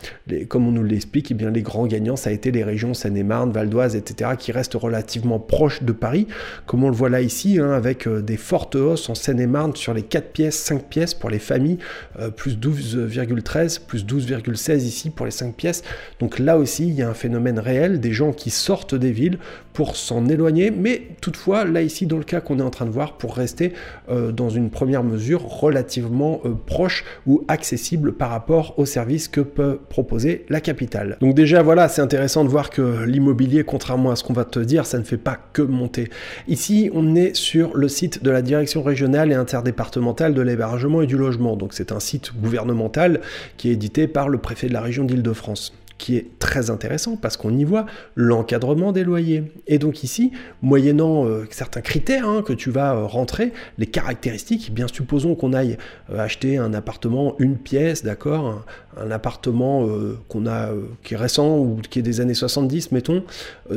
comme 0.47 0.67
on 0.67 0.71
nous 0.71 0.83
l'explique, 0.83 1.31
eh 1.31 1.33
bien, 1.33 1.51
les 1.51 1.61
grands 1.61 1.87
gagnants, 1.87 2.15
ça 2.15 2.29
a 2.29 2.33
été 2.33 2.51
les 2.51 2.63
régions 2.63 2.93
Seine-et-Marne, 2.93 3.51
Val 3.51 3.69
d'Oise, 3.69 3.95
etc., 3.95 4.31
qui 4.37 4.51
restent 4.51 4.75
relativement 4.75 5.39
proches 5.39 5.83
de 5.83 5.91
Paris, 5.91 6.27
comme 6.65 6.83
on 6.83 6.89
le 6.89 6.95
voit 6.95 7.09
là 7.09 7.21
ici, 7.21 7.59
hein, 7.59 7.71
avec 7.71 8.07
euh, 8.07 8.21
des 8.21 8.37
fortes 8.37 8.75
hausses 8.75 9.09
en 9.09 9.15
Seine-et-Marne 9.15 9.75
sur 9.75 9.93
les 9.93 10.01
4 10.01 10.31
pièces, 10.31 10.57
5 10.57 10.85
pièces 10.85 11.13
pour 11.13 11.29
les 11.29 11.39
familles, 11.39 11.77
euh, 12.19 12.29
plus 12.29 12.57
12,13, 12.57 13.79
plus 13.85 14.05
12,16 14.05 14.77
ici 14.77 15.09
pour 15.09 15.25
les 15.25 15.31
5 15.31 15.55
pièces. 15.55 15.83
Donc 16.19 16.39
là 16.39 16.57
aussi, 16.57 16.87
il 16.87 16.93
y 16.93 17.01
a 17.01 17.09
un 17.09 17.13
phénomène 17.13 17.59
réel 17.59 17.99
des 17.99 18.11
gens 18.11 18.31
qui 18.31 18.49
sortent 18.49 18.95
des 18.95 19.11
villes 19.11 19.39
pour 19.73 19.95
s'en 19.95 20.27
éloigner, 20.27 20.71
mais 20.71 21.09
toutefois, 21.21 21.65
là 21.65 21.81
ici, 21.81 22.05
dans 22.05 22.17
le 22.17 22.23
cas 22.23 22.39
qu'on 22.39 22.54
est 22.59 22.63
en 22.63 22.69
train 22.69 22.85
de 22.85 22.91
voir, 22.91 23.17
pour 23.17 23.35
rester 23.35 23.73
euh, 24.09 24.31
dans 24.31 24.49
une 24.49 24.69
première 24.69 25.03
mesure 25.03 25.41
relativement 25.41 26.41
proche 26.65 27.03
ou 27.25 27.43
accessible 27.47 28.13
par 28.13 28.29
rapport 28.29 28.77
aux 28.77 28.85
services 28.85 29.27
que 29.27 29.41
peut 29.41 29.79
proposer 29.89 30.45
la 30.49 30.61
capitale. 30.61 31.17
Donc 31.21 31.35
déjà, 31.35 31.61
voilà, 31.61 31.87
c'est 31.89 32.01
intéressant 32.01 32.43
de 32.43 32.49
voir 32.49 32.69
que 32.69 33.03
l'immobilier, 33.05 33.63
contrairement 33.63 34.11
à 34.11 34.15
ce 34.15 34.23
qu'on 34.23 34.33
va 34.33 34.45
te 34.45 34.59
dire, 34.59 34.85
ça 34.85 34.97
ne 34.99 35.03
fait 35.03 35.17
pas 35.17 35.37
que 35.53 35.61
monter. 35.61 36.09
Ici, 36.47 36.89
on 36.93 37.15
est 37.15 37.35
sur 37.35 37.75
le 37.75 37.87
site 37.87 38.23
de 38.23 38.31
la 38.31 38.41
Direction 38.41 38.83
régionale 38.83 39.31
et 39.31 39.35
interdépartementale 39.35 40.33
de 40.33 40.41
l'hébergement 40.41 41.01
et 41.01 41.07
du 41.07 41.17
logement. 41.17 41.55
Donc 41.55 41.73
c'est 41.73 41.91
un 41.91 41.99
site 41.99 42.31
gouvernemental 42.39 43.21
qui 43.57 43.69
est 43.69 43.73
édité 43.73 44.07
par 44.07 44.29
le 44.29 44.37
préfet 44.37 44.67
de 44.67 44.73
la 44.73 44.81
région 44.81 45.03
d'Île-de-France 45.03 45.73
qui 45.97 46.17
est 46.17 46.39
très 46.39 46.69
intéressant 46.69 47.15
parce 47.15 47.37
qu'on 47.37 47.55
y 47.57 47.63
voit 47.63 47.85
l'encadrement 48.15 48.91
des 48.91 49.03
loyers. 49.03 49.51
Et 49.67 49.79
donc 49.79 50.03
ici, 50.03 50.31
moyennant 50.61 51.25
euh, 51.25 51.47
certains 51.49 51.81
critères 51.81 52.27
hein, 52.27 52.41
que 52.41 52.53
tu 52.53 52.69
vas 52.69 52.95
euh, 52.95 53.05
rentrer, 53.05 53.53
les 53.77 53.85
caractéristiques, 53.85 54.73
bien 54.73 54.87
supposons 54.87 55.35
qu'on 55.35 55.53
aille 55.53 55.77
euh, 56.09 56.19
acheter 56.19 56.57
un 56.57 56.73
appartement, 56.73 57.35
une 57.39 57.57
pièce, 57.57 58.03
d'accord, 58.03 58.65
un, 58.97 59.11
appartement 59.11 59.87
qu'on 60.27 60.47
a 60.47 60.69
qui 61.03 61.13
est 61.13 61.17
récent 61.17 61.57
ou 61.57 61.79
qui 61.89 61.99
est 61.99 62.01
des 62.01 62.21
années 62.21 62.33
70, 62.33 62.91
mettons, 62.91 63.23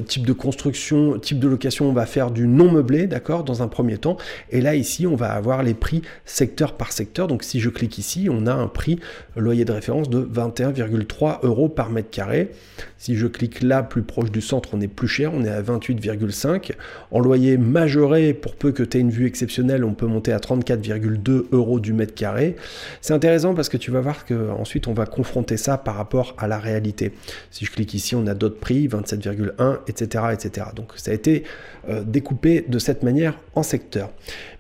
type 0.07 0.27
de 0.27 0.33
construction, 0.33 1.19
type 1.19 1.39
de 1.39 1.49
location, 1.49 1.89
on 1.89 1.93
va 1.93 2.07
faire 2.07 2.31
du 2.31 2.47
non 2.47 2.71
meublé, 2.71 3.07
d'accord, 3.07 3.45
dans 3.45 3.63
un 3.63 3.69
premier 3.69 3.99
temps. 3.99 4.17
Et 4.51 4.61
là 4.61 4.75
ici, 4.75 5.07
on 5.07 5.17
va 5.17 5.33
avoir 5.33 5.63
les 5.63 5.75
prix 5.75 6.03
secteur 6.25 6.75
par 6.75 6.93
secteur. 6.93 7.29
Donc 7.29 7.43
si 7.43 7.61
je 7.61 7.69
clique 7.69 7.99
ici, 7.99 8.29
on 8.31 8.47
a 8.47 8.53
un 8.53 8.67
prix 8.67 8.99
loyer 9.37 9.65
de 9.65 9.73
référence 9.73 10.11
de 10.11 10.21
21,3 10.21 11.41
euros 11.43 11.69
par 11.69 11.91
mètre 11.91 12.11
carré. 12.11 12.51
Si 12.97 13.17
je 13.17 13.27
clique 13.27 13.63
là, 13.63 13.83
plus 13.83 14.03
proche 14.03 14.31
du 14.31 14.41
centre, 14.41 14.71
on 14.73 14.81
est 14.81 14.89
plus 14.89 15.09
cher, 15.09 15.33
on 15.35 15.45
est 15.45 15.51
à 15.51 15.63
28,5. 15.63 16.73
En 17.11 17.21
loyer 17.21 17.57
majoré, 17.57 18.35
pour 18.35 18.57
peu 18.57 18.73
que 18.73 18.83
tu 18.83 18.99
aies 18.99 19.01
une 19.01 19.11
vue 19.11 19.27
exceptionnelle, 19.27 19.85
on 19.85 19.95
peut 19.95 20.07
monter 20.07 20.33
à 20.33 20.39
34,2 20.39 21.47
euros 21.53 21.81
du 21.81 21.93
mètre 21.93 22.15
carré. 22.15 22.57
C'est 23.01 23.15
intéressant 23.15 23.55
parce 23.55 23.69
que 23.69 23.77
tu 23.77 23.91
vas 23.91 24.01
voir 24.01 24.27
qu'ensuite 24.27 24.89
on 24.89 24.95
va 24.95 25.07
confronter 25.09 25.57
ça 25.57 25.77
par 25.77 25.97
rapport 25.97 26.35
à 26.39 26.47
la 26.47 26.59
réalité. 26.59 27.13
Si 27.51 27.65
je 27.65 27.73
clique 27.73 27.95
ici, 27.95 28.15
on 28.15 28.27
a 28.27 28.35
d'autres 28.35 28.61
prix, 28.61 28.87
27,1, 28.87 29.79
etc., 29.89 30.25
etc. 30.33 30.69
Donc 30.75 30.93
ça 30.97 31.11
a 31.11 31.15
été 31.15 31.43
euh, 31.89 32.05
découpé 32.05 32.65
de 32.69 32.79
cette 32.79 33.03
manière 33.03 33.39
en 33.55 33.63
secteur. 33.63 34.11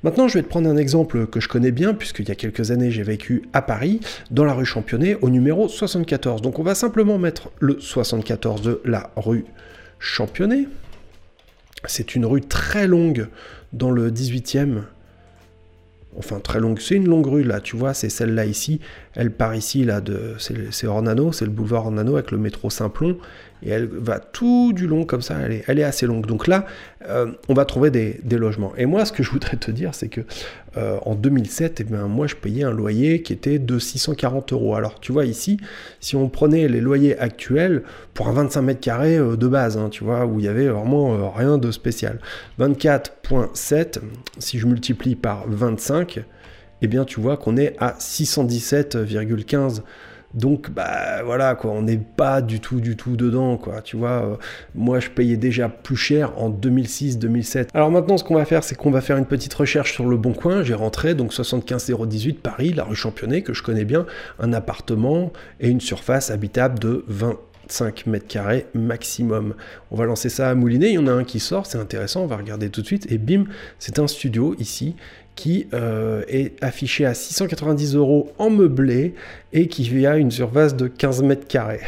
Maintenant, 0.02 0.28
je 0.28 0.34
vais 0.34 0.42
te 0.42 0.48
prendre 0.48 0.68
un 0.68 0.76
exemple 0.76 1.26
que 1.26 1.40
je 1.40 1.48
connais 1.48 1.70
bien, 1.70 1.94
puisqu'il 1.94 2.28
y 2.28 2.32
a 2.32 2.34
quelques 2.34 2.70
années, 2.70 2.90
j'ai 2.90 3.02
vécu 3.02 3.44
à 3.52 3.62
Paris, 3.62 4.00
dans 4.30 4.44
la 4.44 4.54
rue 4.54 4.66
Championnet, 4.66 5.16
au 5.22 5.30
numéro 5.30 5.68
74. 5.68 6.42
Donc 6.42 6.58
on 6.58 6.62
va 6.62 6.74
simplement 6.74 7.18
mettre 7.18 7.50
le 7.60 7.78
74 7.80 8.62
de 8.62 8.80
la 8.84 9.10
rue 9.16 9.44
Championnet. 9.98 10.66
C'est 11.86 12.14
une 12.14 12.26
rue 12.26 12.40
très 12.40 12.86
longue 12.86 13.28
dans 13.72 13.90
le 13.90 14.10
18e. 14.10 14.82
Enfin, 16.16 16.40
très 16.40 16.58
longue. 16.58 16.80
C'est 16.80 16.96
une 16.96 17.06
longue 17.06 17.26
rue, 17.26 17.44
là, 17.44 17.60
tu 17.60 17.76
vois, 17.76 17.94
c'est 17.94 18.08
celle-là 18.08 18.46
ici. 18.46 18.80
Elle 19.18 19.32
part 19.32 19.56
ici, 19.56 19.84
là, 19.84 20.00
de... 20.00 20.36
c'est 20.38 20.86
Ornano, 20.86 21.32
c'est 21.32 21.44
le 21.44 21.50
boulevard 21.50 21.86
Ornano 21.86 22.14
avec 22.14 22.30
le 22.30 22.38
métro 22.38 22.70
Simplon 22.70 23.18
et 23.62 23.70
elle 23.70 23.86
va 23.86 24.20
tout 24.20 24.72
du 24.72 24.86
long 24.86 25.04
comme 25.04 25.22
ça, 25.22 25.36
elle 25.40 25.78
est, 25.78 25.82
assez 25.82 26.06
longue. 26.06 26.26
Donc 26.26 26.46
là, 26.46 26.66
euh, 27.08 27.32
on 27.48 27.54
va 27.54 27.64
trouver 27.64 27.90
des, 27.90 28.20
logements. 28.30 28.72
Et 28.76 28.86
moi, 28.86 29.04
ce 29.04 29.12
que 29.12 29.22
je 29.22 29.30
voudrais 29.30 29.56
te 29.56 29.70
dire, 29.70 29.94
c'est 29.94 30.08
que 30.08 30.20
euh, 30.76 30.98
en 31.04 31.16
2007, 31.16 31.80
eh 31.80 31.94
moi, 31.94 32.28
je 32.28 32.36
payais 32.36 32.62
un 32.62 32.70
loyer 32.70 33.22
qui 33.22 33.32
était 33.32 33.58
de 33.58 33.78
640 33.78 34.52
euros. 34.52 34.76
Alors, 34.76 35.00
tu 35.00 35.10
vois, 35.10 35.24
ici, 35.24 35.58
si 35.98 36.14
on 36.14 36.28
prenait 36.28 36.68
les 36.68 36.80
loyers 36.80 37.18
actuels 37.18 37.82
pour 38.14 38.28
un 38.28 38.32
25 38.32 38.62
mètres 38.62 38.80
carrés 38.80 39.18
euh, 39.18 39.36
de 39.36 39.48
base, 39.48 39.76
hein, 39.76 39.88
tu 39.90 40.04
vois, 40.04 40.26
où 40.26 40.38
il 40.38 40.44
y 40.44 40.48
avait 40.48 40.68
vraiment 40.68 41.32
rien 41.32 41.58
de 41.58 41.72
spécial, 41.72 42.20
24,7, 42.60 43.98
si 44.38 44.58
je 44.58 44.66
multiplie 44.66 45.16
par 45.16 45.48
25, 45.48 46.20
eh 46.82 46.86
bien, 46.86 47.04
tu 47.04 47.20
vois 47.20 47.36
qu'on 47.36 47.56
est 47.56 47.76
à 47.78 47.92
617,15 47.98 49.82
donc, 50.34 50.70
bah 50.70 51.22
voilà, 51.24 51.54
quoi, 51.54 51.70
on 51.70 51.82
n'est 51.82 51.96
pas 51.98 52.42
du 52.42 52.60
tout, 52.60 52.80
du 52.80 52.96
tout 52.96 53.16
dedans, 53.16 53.56
quoi. 53.56 53.80
Tu 53.80 53.96
vois, 53.96 54.24
euh, 54.24 54.36
moi, 54.74 55.00
je 55.00 55.08
payais 55.08 55.38
déjà 55.38 55.68
plus 55.70 55.96
cher 55.96 56.38
en 56.38 56.50
2006-2007. 56.50 57.68
Alors 57.72 57.90
maintenant, 57.90 58.18
ce 58.18 58.24
qu'on 58.24 58.34
va 58.34 58.44
faire, 58.44 58.62
c'est 58.62 58.74
qu'on 58.74 58.90
va 58.90 59.00
faire 59.00 59.16
une 59.16 59.24
petite 59.24 59.54
recherche 59.54 59.94
sur 59.94 60.06
le 60.06 60.18
Bon 60.18 60.34
Coin. 60.34 60.62
J'ai 60.62 60.74
rentré, 60.74 61.14
donc 61.14 61.32
75018 61.32 62.42
Paris, 62.42 62.74
la 62.74 62.84
rue 62.84 62.94
Championnet, 62.94 63.40
que 63.42 63.54
je 63.54 63.62
connais 63.62 63.86
bien, 63.86 64.04
un 64.38 64.52
appartement 64.52 65.32
et 65.60 65.70
une 65.70 65.80
surface 65.80 66.30
habitable 66.30 66.78
de 66.78 67.04
25 67.08 68.06
mètres 68.06 68.28
carrés 68.28 68.66
maximum. 68.74 69.54
On 69.90 69.96
va 69.96 70.04
lancer 70.04 70.28
ça 70.28 70.50
à 70.50 70.54
Moulinet, 70.54 70.90
il 70.90 70.94
y 70.94 70.98
en 70.98 71.06
a 71.06 71.12
un 71.12 71.24
qui 71.24 71.40
sort, 71.40 71.64
c'est 71.64 71.78
intéressant, 71.78 72.22
on 72.22 72.26
va 72.26 72.36
regarder 72.36 72.68
tout 72.68 72.82
de 72.82 72.86
suite. 72.86 73.10
Et 73.10 73.16
bim, 73.16 73.44
c'est 73.78 73.98
un 73.98 74.06
studio 74.06 74.54
ici 74.58 74.94
qui 75.38 75.68
euh, 75.72 76.24
est 76.26 76.60
affiché 76.64 77.06
à 77.06 77.14
690 77.14 77.94
euros 77.94 78.32
en 78.38 78.50
meublé 78.50 79.14
et 79.52 79.68
qui 79.68 80.04
a 80.04 80.16
une 80.16 80.32
surface 80.32 80.74
de 80.74 80.88
15 80.88 81.22
mètres 81.22 81.46
carrés. 81.46 81.80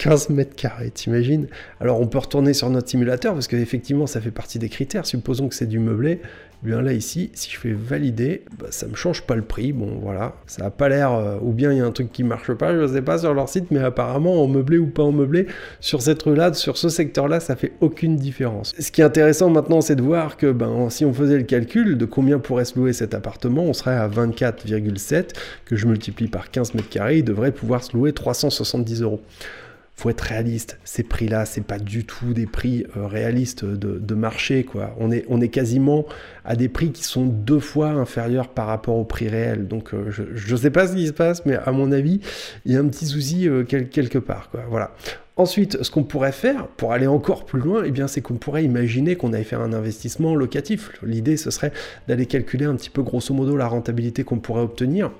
15 0.00 0.30
mètres 0.30 0.56
carrés, 0.56 0.90
t'imagines? 0.90 1.46
Alors 1.78 2.00
on 2.00 2.06
peut 2.06 2.16
retourner 2.16 2.54
sur 2.54 2.70
notre 2.70 2.88
simulateur 2.88 3.34
parce 3.34 3.46
qu'effectivement 3.46 4.06
ça 4.06 4.22
fait 4.22 4.30
partie 4.30 4.58
des 4.58 4.70
critères. 4.70 5.04
Supposons 5.04 5.46
que 5.46 5.54
c'est 5.54 5.66
du 5.66 5.78
meublé. 5.78 6.22
Eh 6.62 6.66
bien 6.66 6.80
là 6.80 6.94
ici, 6.94 7.30
si 7.34 7.50
je 7.50 7.58
fais 7.58 7.72
valider, 7.72 8.44
bah, 8.58 8.68
ça 8.70 8.86
me 8.86 8.94
change 8.94 9.22
pas 9.22 9.34
le 9.34 9.42
prix. 9.42 9.72
Bon 9.72 9.98
voilà, 10.00 10.36
ça 10.46 10.64
a 10.64 10.70
pas 10.70 10.88
l'air, 10.88 11.12
euh, 11.12 11.36
ou 11.42 11.52
bien 11.52 11.70
il 11.72 11.78
y 11.78 11.80
a 11.82 11.84
un 11.84 11.90
truc 11.90 12.12
qui 12.12 12.22
marche 12.22 12.50
pas, 12.54 12.74
je 12.74 12.86
sais 12.86 13.02
pas 13.02 13.18
sur 13.18 13.34
leur 13.34 13.50
site, 13.50 13.70
mais 13.70 13.80
apparemment 13.80 14.42
en 14.42 14.46
meublé 14.46 14.78
ou 14.78 14.86
pas 14.86 15.02
en 15.02 15.12
meublé, 15.12 15.46
sur 15.80 16.00
cette 16.00 16.22
rue-là, 16.22 16.54
sur 16.54 16.78
ce 16.78 16.88
secteur-là, 16.88 17.38
ça 17.38 17.54
fait 17.54 17.72
aucune 17.82 18.16
différence. 18.16 18.74
Ce 18.78 18.90
qui 18.90 19.02
est 19.02 19.04
intéressant 19.04 19.50
maintenant, 19.50 19.82
c'est 19.82 19.96
de 19.96 20.02
voir 20.02 20.38
que 20.38 20.50
ben, 20.50 20.88
si 20.88 21.04
on 21.04 21.12
faisait 21.12 21.36
le 21.36 21.44
calcul 21.44 21.98
de 21.98 22.04
combien 22.06 22.38
pourrait 22.38 22.64
se 22.64 22.78
louer 22.78 22.94
cet 22.94 23.12
appartement, 23.12 23.64
on 23.64 23.74
serait 23.74 23.96
à 23.96 24.08
24,7, 24.08 25.34
que 25.66 25.76
je 25.76 25.86
multiplie 25.86 26.28
par 26.28 26.50
15 26.50 26.72
mètres 26.72 26.88
carrés, 26.88 27.18
il 27.18 27.24
devrait 27.24 27.52
pouvoir 27.52 27.84
se 27.84 27.94
louer 27.94 28.14
370 28.14 29.02
euros 29.02 29.20
faut 30.00 30.10
être 30.10 30.22
réaliste. 30.22 30.78
Ces 30.84 31.02
prix-là, 31.02 31.44
c'est 31.44 31.62
pas 31.62 31.78
du 31.78 32.04
tout 32.04 32.32
des 32.32 32.46
prix 32.46 32.86
euh, 32.96 33.06
réalistes 33.06 33.64
de, 33.64 34.14
marché, 34.14 34.64
quoi. 34.64 34.96
On 34.98 35.10
est, 35.10 35.24
on 35.28 35.40
est 35.40 35.48
quasiment 35.48 36.06
à 36.44 36.56
des 36.56 36.68
prix 36.68 36.90
qui 36.90 37.04
sont 37.04 37.26
deux 37.26 37.60
fois 37.60 37.90
inférieurs 37.90 38.48
par 38.48 38.66
rapport 38.66 38.96
au 38.96 39.04
prix 39.04 39.28
réel. 39.28 39.68
Donc, 39.68 39.92
euh, 39.92 40.10
je 40.10 40.56
sais 40.56 40.70
pas 40.70 40.88
ce 40.88 40.94
qui 40.94 41.06
se 41.06 41.12
passe, 41.12 41.44
mais 41.44 41.56
à 41.56 41.70
mon 41.70 41.92
avis, 41.92 42.20
il 42.64 42.72
y 42.72 42.76
a 42.76 42.80
un 42.80 42.88
petit 42.88 43.06
souci 43.06 43.48
euh, 43.48 43.64
quelque 43.64 44.18
part, 44.18 44.50
quoi. 44.50 44.62
Voilà. 44.68 44.92
Ensuite, 45.36 45.82
ce 45.82 45.90
qu'on 45.90 46.02
pourrait 46.02 46.32
faire 46.32 46.66
pour 46.66 46.92
aller 46.92 47.06
encore 47.06 47.44
plus 47.44 47.60
loin, 47.60 47.82
eh 47.84 47.90
bien, 47.90 48.08
c'est 48.08 48.20
qu'on 48.20 48.34
pourrait 48.34 48.64
imaginer 48.64 49.16
qu'on 49.16 49.32
aille 49.32 49.44
faire 49.44 49.60
un 49.60 49.72
investissement 49.72 50.34
locatif. 50.34 50.90
L'idée, 51.02 51.36
ce 51.36 51.50
serait 51.50 51.72
d'aller 52.08 52.26
calculer 52.26 52.64
un 52.64 52.74
petit 52.74 52.90
peu 52.90 53.02
grosso 53.02 53.32
modo 53.34 53.56
la 53.56 53.66
rentabilité 53.66 54.24
qu'on 54.24 54.38
pourrait 54.38 54.62
obtenir 54.62 55.10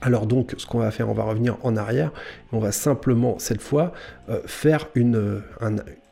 alors 0.00 0.26
donc, 0.26 0.54
ce 0.56 0.66
qu'on 0.66 0.78
va 0.78 0.90
faire, 0.90 1.08
on 1.08 1.14
va 1.14 1.24
revenir 1.24 1.56
en 1.62 1.76
arrière, 1.76 2.10
on 2.52 2.58
va 2.58 2.72
simplement, 2.72 3.38
cette 3.38 3.60
fois, 3.60 3.92
euh, 4.28 4.40
faire 4.46 4.88
une, 4.94 5.16
euh, 5.16 5.40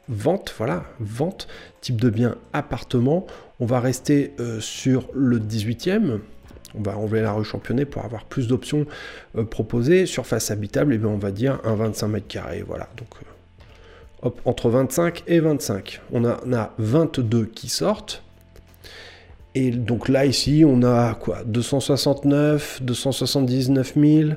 vente, 0.09 0.55
voilà, 0.57 0.85
vente, 1.01 1.49
type 1.81 2.01
de 2.01 2.11
bien 2.11 2.37
appartement. 2.53 3.27
On 3.61 3.67
va 3.67 3.81
rester 3.81 4.35
euh, 4.41 4.61
sur 4.61 5.09
le 5.15 5.39
18e, 5.39 6.21
on 6.75 6.83
va 6.83 6.97
enlever 6.99 7.23
la 7.23 7.33
rue 7.33 7.45
Championnet 7.45 7.87
pour 7.87 8.05
avoir 8.05 8.25
plus 8.27 8.47
d'options 8.47 8.87
proposées. 9.51 10.05
Surface 10.05 10.51
habitable, 10.51 10.93
et 10.93 10.97
eh 10.97 10.99
bien 10.99 11.09
on 11.09 11.19
va 11.19 11.31
dire 11.31 11.61
un 11.65 11.75
25 11.75 12.09
mètres 12.09 12.29
carrés, 12.29 12.63
voilà. 12.67 12.89
Donc 12.99 13.09
Hop, 14.23 14.41
entre 14.45 14.69
25 14.69 15.23
et 15.29 15.39
25. 15.39 16.01
On 16.13 16.25
a, 16.25 16.41
on 16.45 16.53
a 16.53 16.75
22 16.79 17.47
qui 17.47 17.69
sortent. 17.69 18.25
Et 19.59 19.73
donc 19.73 20.09
là, 20.09 20.25
ici, 20.25 20.63
on 20.65 20.85
a 20.85 21.15
quoi 21.15 21.43
269, 21.45 22.81
279 22.81 23.95
000 23.97 24.31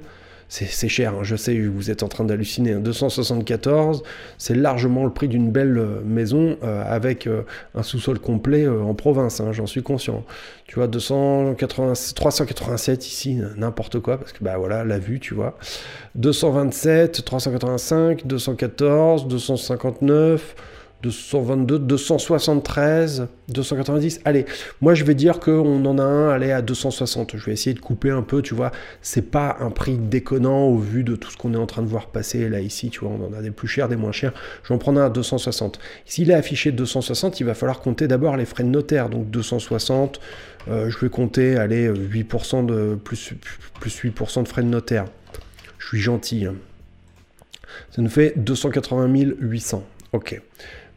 c'est 0.53 0.89
cher, 0.89 1.13
hein, 1.13 1.23
je 1.23 1.37
sais, 1.37 1.57
vous 1.61 1.91
êtes 1.91 2.03
en 2.03 2.09
train 2.09 2.25
d'halluciner. 2.25 2.73
274, 2.73 3.99
hein. 3.99 4.01
c'est 4.37 4.53
largement 4.53 5.05
le 5.05 5.13
prix 5.13 5.29
d'une 5.29 5.49
belle 5.49 5.77
euh, 5.77 6.01
maison 6.03 6.57
euh, 6.61 6.83
avec 6.85 7.25
euh, 7.25 7.43
un 7.73 7.83
sous-sol 7.83 8.19
complet 8.19 8.67
en 8.67 8.93
province, 8.93 9.39
hein, 9.39 9.53
j'en 9.53 9.65
suis 9.65 9.81
conscient. 9.81 10.25
Tu 10.65 10.75
vois, 10.75 10.87
280, 10.87 11.93
387 12.13 13.07
ici, 13.07 13.39
n'importe 13.55 14.01
quoi, 14.01 14.17
parce 14.17 14.33
que 14.33 14.43
bah 14.43 14.57
voilà, 14.57 14.83
la 14.83 14.99
vue, 14.99 15.21
tu 15.21 15.35
vois. 15.35 15.57
227, 16.15 17.23
385, 17.23 18.27
214, 18.27 19.29
259. 19.29 20.55
222, 21.01 21.79
273, 21.79 23.27
290. 23.49 24.21
Allez, 24.25 24.45
moi 24.81 24.93
je 24.93 25.03
vais 25.03 25.15
dire 25.15 25.39
qu'on 25.39 25.85
en 25.85 25.97
a 25.97 26.03
un, 26.03 26.29
allez, 26.29 26.51
à 26.51 26.61
260. 26.61 27.37
Je 27.37 27.45
vais 27.45 27.53
essayer 27.53 27.73
de 27.73 27.79
couper 27.79 28.11
un 28.11 28.21
peu, 28.21 28.41
tu 28.41 28.53
vois. 28.53 28.71
C'est 29.01 29.29
pas 29.31 29.57
un 29.59 29.71
prix 29.71 29.97
déconnant 29.97 30.63
au 30.67 30.77
vu 30.77 31.03
de 31.03 31.15
tout 31.15 31.31
ce 31.31 31.37
qu'on 31.37 31.53
est 31.53 31.57
en 31.57 31.65
train 31.65 31.81
de 31.81 31.87
voir 31.87 32.07
passer 32.07 32.49
là 32.49 32.59
ici, 32.59 32.89
tu 32.89 33.01
vois. 33.01 33.11
On 33.11 33.27
en 33.27 33.37
a 33.37 33.41
des 33.41 33.51
plus 33.51 33.67
chers, 33.67 33.89
des 33.89 33.95
moins 33.95 34.11
chers. 34.11 34.33
Je 34.63 34.69
vais 34.69 34.75
en 34.75 34.77
prendre 34.77 34.99
un 35.01 35.05
à 35.05 35.09
260. 35.09 35.79
S'il 36.05 36.31
est 36.31 36.35
affiché 36.35 36.71
260, 36.71 37.39
il 37.39 37.45
va 37.45 37.53
falloir 37.53 37.81
compter 37.81 38.07
d'abord 38.07 38.37
les 38.37 38.45
frais 38.45 38.63
de 38.63 38.69
notaire. 38.69 39.09
Donc 39.09 39.29
260, 39.29 40.19
euh, 40.67 40.89
je 40.89 40.97
vais 40.99 41.09
compter, 41.09 41.57
allez, 41.57 41.89
8% 41.89 42.65
de 42.65 42.95
plus, 42.95 43.33
plus 43.79 44.03
8% 44.03 44.43
de 44.43 44.47
frais 44.47 44.63
de 44.63 44.67
notaire. 44.67 45.05
Je 45.79 45.87
suis 45.87 45.99
gentil. 45.99 46.45
Hein. 46.45 46.55
Ça 47.89 48.01
nous 48.01 48.09
fait 48.09 48.33
280 48.37 49.07
800. 49.39 49.83
Ok. 50.13 50.41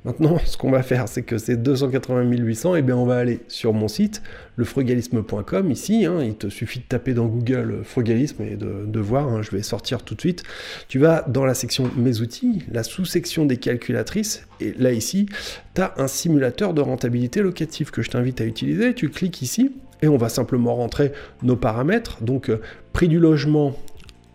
Maintenant, 0.04 0.38
ce 0.44 0.58
qu'on 0.58 0.70
va 0.70 0.82
faire, 0.82 1.08
c'est 1.08 1.22
que 1.22 1.38
ces 1.38 1.56
280 1.56 2.22
800, 2.22 2.76
eh 2.76 2.82
bien, 2.82 2.96
on 2.96 3.06
va 3.06 3.16
aller 3.16 3.40
sur 3.48 3.72
mon 3.72 3.88
site, 3.88 4.22
lefrugalisme.com, 4.58 5.70
ici. 5.70 6.04
Hein. 6.04 6.22
il 6.22 6.34
te 6.34 6.48
suffit 6.48 6.80
de 6.80 6.84
taper 6.84 7.14
dans 7.14 7.26
Google 7.26 7.80
frugalisme 7.84 8.42
et 8.42 8.56
de, 8.56 9.00
voir. 9.00 9.28
Hein. 9.28 9.40
je 9.42 9.50
vais 9.50 9.62
sortir 9.62 10.02
tout 10.02 10.14
de 10.14 10.20
suite. 10.20 10.42
Tu 10.88 10.98
vas 10.98 11.24
dans 11.26 11.46
la 11.46 11.54
section 11.54 11.90
Mes 11.96 12.20
outils, 12.20 12.62
la 12.70 12.82
sous-section 12.82 13.46
des 13.46 13.56
calculatrices. 13.56 14.46
Et 14.60 14.74
là, 14.78 14.92
ici, 14.92 15.26
tu 15.74 15.80
as 15.80 15.94
un 15.96 16.06
simulateur 16.06 16.74
de 16.74 16.82
rentabilité 16.82 17.40
locative 17.40 17.90
que 17.90 18.02
je 18.02 18.10
t'invite 18.10 18.40
à 18.40 18.44
utiliser. 18.44 18.94
Tu 18.94 19.08
cliques 19.08 19.40
ici 19.40 19.72
et 20.02 20.08
on 20.08 20.18
va 20.18 20.28
simplement 20.28 20.74
rentrer 20.74 21.12
nos 21.42 21.56
paramètres. 21.56 22.22
Donc, 22.22 22.50
euh, 22.50 22.60
prix 22.92 23.08
du 23.08 23.18
logement, 23.18 23.74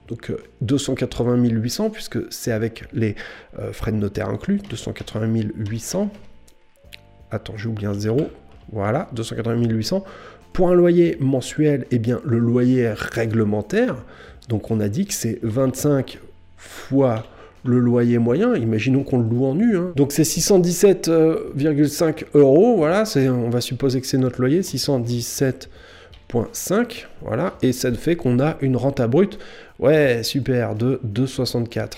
donc 0.10 0.34
280 0.62 1.38
euh, 1.38 1.50
800, 1.50 1.92
puisque 1.92 2.18
c'est 2.32 2.52
avec 2.52 2.84
les 2.94 3.16
euh, 3.60 3.72
frais 3.72 3.92
de 3.92 3.98
notaire 3.98 4.28
inclus, 4.28 4.60
280 4.70 5.28
800. 5.56 6.10
Attends, 7.32 7.56
j'ai 7.56 7.70
oublié 7.70 7.88
un 7.88 7.94
zéro. 7.94 8.30
Voilà, 8.72 9.08
280 9.14 9.70
800. 9.70 10.04
Pour 10.52 10.70
un 10.70 10.74
loyer 10.74 11.16
mensuel, 11.20 11.86
eh 11.92 12.00
bien, 12.00 12.22
le 12.26 12.40
loyer 12.40 12.92
réglementaire, 12.94 13.96
donc 14.48 14.72
on 14.72 14.80
a 14.80 14.90
dit 14.90 15.06
que 15.06 15.14
c'est 15.14 15.40
25 15.44 16.20
fois 16.58 17.24
le 17.64 17.78
loyer 17.78 18.18
moyen, 18.18 18.56
imaginons 18.56 19.04
qu'on 19.04 19.20
le 19.20 19.30
loue 19.30 19.46
en 19.46 19.54
nu, 19.54 19.78
hein. 19.78 19.92
donc 19.96 20.12
c'est 20.12 20.24
617,5 20.24 21.10
euh, 21.10 22.24
euros, 22.34 22.78
voilà, 22.78 23.04
on 23.16 23.50
va 23.50 23.62
supposer 23.62 24.02
que 24.02 24.08
c'est 24.08 24.18
notre 24.18 24.40
loyer, 24.42 24.62
617,5, 24.62 25.68
voilà, 27.22 27.56
et 27.62 27.72
ça 27.72 27.92
fait 27.92 28.16
qu'on 28.16 28.40
a 28.40 28.58
une 28.62 28.78
rente 28.78 29.00
à 29.00 29.08
brute 29.08 29.40
Ouais, 29.80 30.24
super, 30.24 30.76
de 30.76 31.00
2,64. 31.08 31.92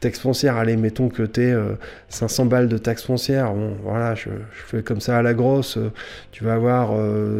Taxe 0.00 0.18
foncière, 0.18 0.56
allez, 0.56 0.76
mettons 0.76 1.08
que 1.08 1.22
t'es 1.22 1.54
500 2.08 2.44
euh, 2.44 2.48
balles 2.48 2.68
de 2.68 2.76
taxe 2.76 3.04
foncière. 3.04 3.52
Bon, 3.54 3.76
voilà, 3.84 4.16
je, 4.16 4.30
fais 4.66 4.82
comme 4.82 5.00
ça 5.00 5.16
à 5.16 5.22
la 5.22 5.32
grosse. 5.32 5.76
Euh, 5.76 5.92
tu 6.32 6.42
vas 6.42 6.54
avoir 6.54 6.90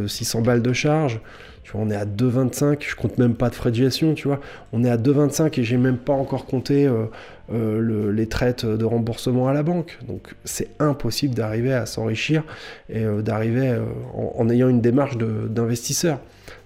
600 0.07 0.39
euh, 0.39 0.43
balles 0.43 0.63
de 0.63 0.73
charge. 0.73 1.21
Tu 1.65 1.73
vois, 1.73 1.81
on 1.81 1.91
est 1.91 1.97
à 1.97 2.07
2,25. 2.07 2.77
Je 2.81 2.95
compte 2.95 3.19
même 3.19 3.35
pas 3.35 3.51
de 3.51 3.57
frais 3.57 3.73
de 3.73 3.77
gestion, 3.77 4.15
tu 4.15 4.29
vois. 4.29 4.41
On 4.73 4.85
est 4.85 4.91
à 4.91 4.97
2,25 4.97 5.59
et 5.59 5.65
j'ai 5.65 5.77
même 5.77 5.99
pas 5.99 6.13
encore 6.13 6.47
compté 6.47 6.89
les 7.51 8.27
traites 8.29 8.65
de 8.65 8.85
remboursement 8.85 9.49
à 9.49 9.53
la 9.53 9.63
banque. 9.63 9.99
Donc, 10.07 10.35
c'est 10.45 10.69
impossible 10.79 11.35
d'arriver 11.35 11.73
à 11.73 11.87
s'enrichir 11.87 12.45
et 12.89 13.05
d'arriver 13.23 13.77
en, 14.15 14.35
en, 14.37 14.49
ayant 14.49 14.69
une 14.69 14.81
démarche 14.81 15.17
d'investisseur 15.17 16.21